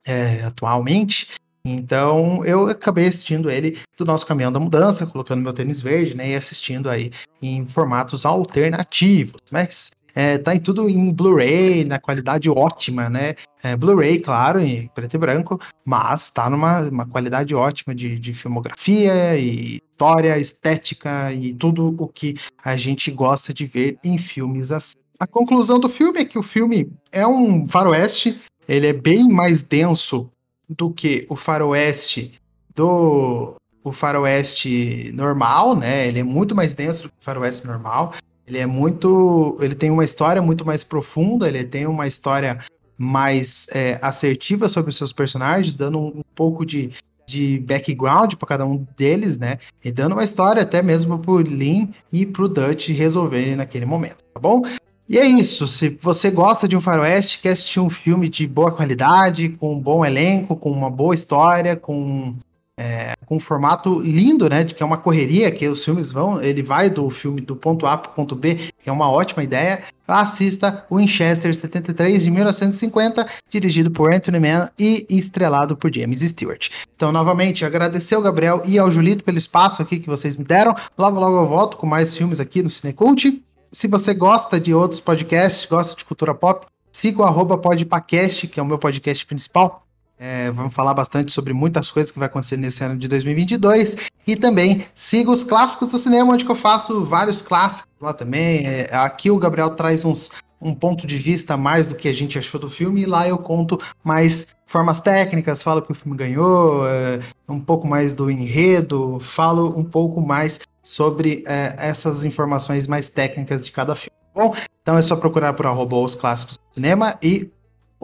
É, 0.06 0.42
atualmente. 0.42 1.28
Então, 1.66 2.44
eu 2.44 2.68
acabei 2.68 3.06
assistindo 3.06 3.50
ele 3.50 3.78
do 3.96 4.04
nosso 4.04 4.26
caminhão 4.26 4.52
da 4.52 4.60
mudança, 4.60 5.06
colocando 5.06 5.40
meu 5.42 5.52
tênis 5.54 5.80
verde, 5.80 6.14
né? 6.14 6.30
E 6.30 6.34
assistindo 6.34 6.90
aí 6.90 7.10
em 7.40 7.66
formatos 7.66 8.26
alternativos. 8.26 9.40
Mas 9.50 9.90
é, 10.14 10.38
tá 10.38 10.54
em 10.54 10.60
tudo 10.60 10.88
em 10.88 11.12
Blu-ray, 11.12 11.84
na 11.84 11.98
qualidade 11.98 12.48
ótima, 12.48 13.10
né? 13.10 13.34
É, 13.62 13.76
Blu-ray, 13.76 14.20
claro, 14.20 14.60
em 14.60 14.88
preto 14.88 15.14
e 15.14 15.18
branco, 15.18 15.60
mas 15.84 16.30
tá 16.30 16.48
numa 16.48 16.82
uma 16.82 17.06
qualidade 17.06 17.54
ótima 17.54 17.94
de, 17.94 18.18
de 18.18 18.32
filmografia 18.32 19.36
e 19.36 19.80
história, 19.90 20.38
estética 20.38 21.32
e 21.32 21.52
tudo 21.54 21.94
o 21.98 22.08
que 22.08 22.34
a 22.62 22.76
gente 22.76 23.10
gosta 23.10 23.52
de 23.52 23.66
ver 23.66 23.98
em 24.04 24.18
filmes 24.18 24.70
assim. 24.70 24.94
A 25.18 25.26
conclusão 25.26 25.78
do 25.78 25.88
filme 25.88 26.20
é 26.20 26.24
que 26.24 26.38
o 26.38 26.42
filme 26.42 26.90
é 27.12 27.26
um 27.26 27.66
faroeste, 27.66 28.40
ele 28.68 28.88
é 28.88 28.92
bem 28.92 29.28
mais 29.28 29.62
denso 29.62 30.28
do 30.68 30.90
que 30.90 31.26
o 31.28 31.36
faroeste 31.36 32.40
do 32.74 33.54
o 33.84 33.92
faroeste 33.92 35.12
normal, 35.12 35.76
né? 35.76 36.08
Ele 36.08 36.20
é 36.20 36.22
muito 36.22 36.54
mais 36.54 36.74
denso 36.74 37.04
do 37.04 37.08
que 37.10 37.16
o 37.20 37.24
faroeste 37.24 37.66
normal. 37.66 38.14
Ele 38.46 38.58
é 38.58 38.66
muito. 38.66 39.56
Ele 39.60 39.74
tem 39.74 39.90
uma 39.90 40.04
história 40.04 40.42
muito 40.42 40.64
mais 40.64 40.84
profunda, 40.84 41.48
ele 41.48 41.64
tem 41.64 41.86
uma 41.86 42.06
história 42.06 42.58
mais 42.96 43.66
é, 43.72 43.98
assertiva 44.00 44.68
sobre 44.68 44.90
os 44.90 44.96
seus 44.96 45.12
personagens, 45.12 45.74
dando 45.74 45.98
um, 45.98 46.08
um 46.08 46.22
pouco 46.34 46.64
de, 46.64 46.90
de 47.26 47.58
background 47.60 48.34
para 48.34 48.48
cada 48.48 48.66
um 48.66 48.86
deles, 48.96 49.38
né? 49.38 49.58
E 49.84 49.90
dando 49.90 50.12
uma 50.12 50.24
história 50.24 50.62
até 50.62 50.82
mesmo 50.82 51.18
pro 51.18 51.40
Lin 51.40 51.92
e 52.12 52.24
pro 52.24 52.48
Dutch 52.48 52.88
resolverem 52.90 53.56
naquele 53.56 53.86
momento, 53.86 54.18
tá 54.32 54.40
bom? 54.40 54.62
E 55.08 55.18
é 55.18 55.26
isso. 55.26 55.66
Se 55.66 55.98
você 56.00 56.30
gosta 56.30 56.66
de 56.66 56.76
um 56.76 56.80
faroeste, 56.80 57.40
quer 57.40 57.50
assistir 57.50 57.80
um 57.80 57.90
filme 57.90 58.28
de 58.28 58.46
boa 58.46 58.72
qualidade, 58.72 59.50
com 59.50 59.74
um 59.74 59.78
bom 59.78 60.04
elenco, 60.04 60.56
com 60.56 60.70
uma 60.70 60.90
boa 60.90 61.14
história, 61.14 61.76
com 61.76 62.34
é, 62.76 63.14
com 63.26 63.36
um 63.36 63.40
formato 63.40 64.00
lindo, 64.00 64.48
né? 64.48 64.64
De 64.64 64.74
que 64.74 64.82
é 64.82 64.86
uma 64.86 64.98
correria, 64.98 65.50
que 65.50 65.66
os 65.68 65.84
filmes 65.84 66.10
vão, 66.10 66.42
ele 66.42 66.62
vai 66.62 66.90
do 66.90 67.08
filme 67.08 67.40
do 67.40 67.54
ponto 67.54 67.86
A 67.86 67.96
para 67.96 68.10
o 68.10 68.14
ponto 68.14 68.34
B, 68.34 68.54
que 68.82 68.88
é 68.88 68.92
uma 68.92 69.10
ótima 69.10 69.42
ideia. 69.42 69.82
Assista 70.06 70.84
Winchester 70.90 71.54
73 71.54 72.24
de 72.24 72.30
1950, 72.30 73.26
dirigido 73.48 73.90
por 73.90 74.12
Anthony 74.12 74.38
Mann 74.38 74.68
e 74.78 75.06
estrelado 75.08 75.76
por 75.76 75.94
James 75.94 76.20
Stewart. 76.20 76.68
Então, 76.94 77.10
novamente, 77.10 77.64
agradecer 77.64 78.14
ao 78.14 78.22
Gabriel 78.22 78.62
e 78.66 78.78
ao 78.78 78.90
Julito 78.90 79.24
pelo 79.24 79.38
espaço 79.38 79.80
aqui 79.80 79.98
que 79.98 80.08
vocês 80.08 80.36
me 80.36 80.44
deram. 80.44 80.74
Logo, 80.98 81.18
logo 81.18 81.36
eu 81.38 81.46
volto 81.46 81.76
com 81.76 81.86
mais 81.86 82.14
filmes 82.14 82.38
aqui 82.38 82.62
no 82.62 82.68
Cinecult. 82.68 83.42
Se 83.72 83.88
você 83.88 84.12
gosta 84.12 84.60
de 84.60 84.74
outros 84.74 85.00
podcasts, 85.00 85.64
gosta 85.64 85.96
de 85.96 86.04
cultura 86.04 86.34
pop, 86.34 86.66
siga 86.92 87.22
o 87.22 87.24
arroba 87.24 87.56
podpacast, 87.56 88.46
que 88.46 88.60
é 88.60 88.62
o 88.62 88.66
meu 88.66 88.78
podcast 88.78 89.24
principal 89.24 89.83
é, 90.18 90.50
vamos 90.50 90.72
falar 90.72 90.94
bastante 90.94 91.32
sobre 91.32 91.52
muitas 91.52 91.90
coisas 91.90 92.10
que 92.10 92.18
vai 92.18 92.26
acontecer 92.26 92.56
nesse 92.56 92.82
ano 92.84 92.96
de 92.96 93.08
2022. 93.08 93.96
E 94.26 94.36
também 94.36 94.86
siga 94.94 95.30
os 95.30 95.44
clássicos 95.44 95.92
do 95.92 95.98
cinema, 95.98 96.32
onde 96.32 96.44
eu 96.46 96.54
faço 96.54 97.04
vários 97.04 97.42
clássicos 97.42 97.90
lá 98.00 98.12
também. 98.12 98.66
É, 98.66 98.88
aqui 98.92 99.30
o 99.30 99.38
Gabriel 99.38 99.70
traz 99.70 100.04
uns, 100.04 100.30
um 100.60 100.74
ponto 100.74 101.06
de 101.06 101.18
vista 101.18 101.56
mais 101.56 101.88
do 101.88 101.94
que 101.94 102.08
a 102.08 102.12
gente 102.12 102.38
achou 102.38 102.60
do 102.60 102.70
filme, 102.70 103.02
e 103.02 103.06
lá 103.06 103.28
eu 103.28 103.38
conto 103.38 103.78
mais 104.02 104.48
formas 104.66 105.00
técnicas, 105.00 105.62
falo 105.62 105.82
que 105.82 105.92
o 105.92 105.94
filme 105.94 106.16
ganhou, 106.16 106.86
é, 106.86 107.20
um 107.48 107.60
pouco 107.60 107.86
mais 107.86 108.12
do 108.12 108.30
enredo, 108.30 109.18
falo 109.20 109.78
um 109.78 109.84
pouco 109.84 110.20
mais 110.20 110.60
sobre 110.82 111.44
é, 111.46 111.74
essas 111.78 112.24
informações 112.24 112.86
mais 112.86 113.08
técnicas 113.08 113.64
de 113.64 113.72
cada 113.72 113.94
filme. 113.94 114.16
Bom, 114.34 114.54
então 114.82 114.98
é 114.98 115.02
só 115.02 115.16
procurar 115.16 115.52
por 115.52 115.66
arroba 115.66 115.96
os 115.96 116.14
clássicos 116.14 116.58
do 116.58 116.74
cinema 116.74 117.16
e 117.22 117.50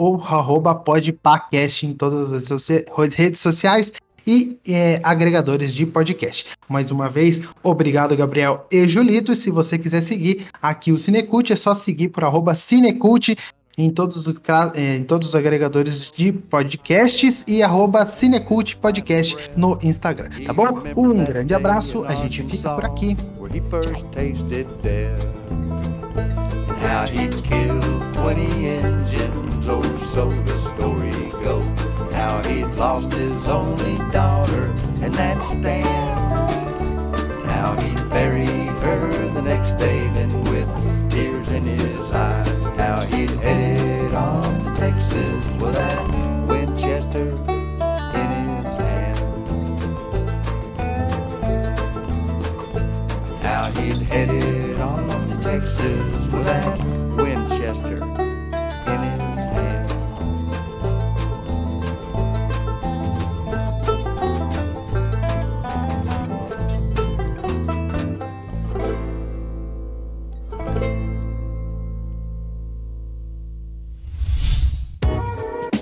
ou 0.00 0.16
arroba 0.16 0.74
podpacast 0.74 1.86
em 1.86 1.92
todas 1.92 2.32
as 2.32 2.48
redes 3.14 3.38
sociais 3.38 3.92
e 4.26 4.58
é, 4.66 4.98
agregadores 5.04 5.74
de 5.74 5.84
podcast. 5.84 6.46
Mais 6.66 6.90
uma 6.90 7.10
vez, 7.10 7.42
obrigado, 7.62 8.16
Gabriel 8.16 8.66
e 8.72 8.88
Julito. 8.88 9.30
E 9.30 9.36
se 9.36 9.50
você 9.50 9.78
quiser 9.78 10.00
seguir 10.00 10.46
aqui 10.62 10.90
o 10.90 10.96
Cinecult, 10.96 11.52
é 11.52 11.56
só 11.56 11.74
seguir 11.74 12.08
por 12.08 12.24
arroba 12.24 12.54
Cinecult 12.54 13.36
em 13.76 13.90
todos, 13.90 14.26
os, 14.26 14.34
eh, 14.74 14.96
em 14.96 15.04
todos 15.04 15.28
os 15.28 15.34
agregadores 15.34 16.10
de 16.14 16.32
podcasts 16.32 17.44
e 17.46 17.62
arroba 17.62 18.06
Cinecult 18.06 18.76
Podcast 18.76 19.36
no 19.54 19.78
Instagram, 19.82 20.30
tá 20.46 20.54
bom? 20.54 20.82
Um 20.96 21.24
grande 21.24 21.54
abraço, 21.54 22.04
a 22.04 22.14
gente 22.14 22.42
fica 22.42 22.70
por 22.74 22.86
aqui. 22.86 23.16
Kill 27.42 27.79
20 28.34 28.66
engines, 28.68 29.66
or 29.66 29.82
so 29.98 30.30
the 30.30 30.56
story 30.56 31.10
goes. 31.42 31.80
How 32.12 32.40
he'd 32.48 32.66
lost 32.76 33.12
his 33.12 33.48
only 33.48 33.98
daughter, 34.12 34.66
and 35.02 35.12
that 35.14 35.42
stand. 35.42 35.84
How 37.46 37.74
he'd 37.80 38.08
bury 38.10 38.46
her 38.46 39.10
the 39.30 39.42
next 39.42 39.74
day, 39.78 39.98
then 40.14 40.30
with 40.44 41.10
tears 41.10 41.50
in 41.50 41.64
his 41.64 42.12
eyes. 42.12 42.48
How 42.78 43.00
he'd 43.06 43.30
headed 43.30 44.14
off 44.14 44.44
to 44.64 44.74
Texas 44.76 45.60
with 45.60 45.74
that 45.74 46.46
Winchester 46.46 47.30
in 48.20 48.28
his 48.38 48.76
hand. 48.78 49.18
How 53.42 53.64
he'd 53.72 54.02
headed 54.02 54.80
off 54.80 55.28
to 55.30 55.36
Texas 55.40 56.32
with 56.32 56.44
that 56.44 56.99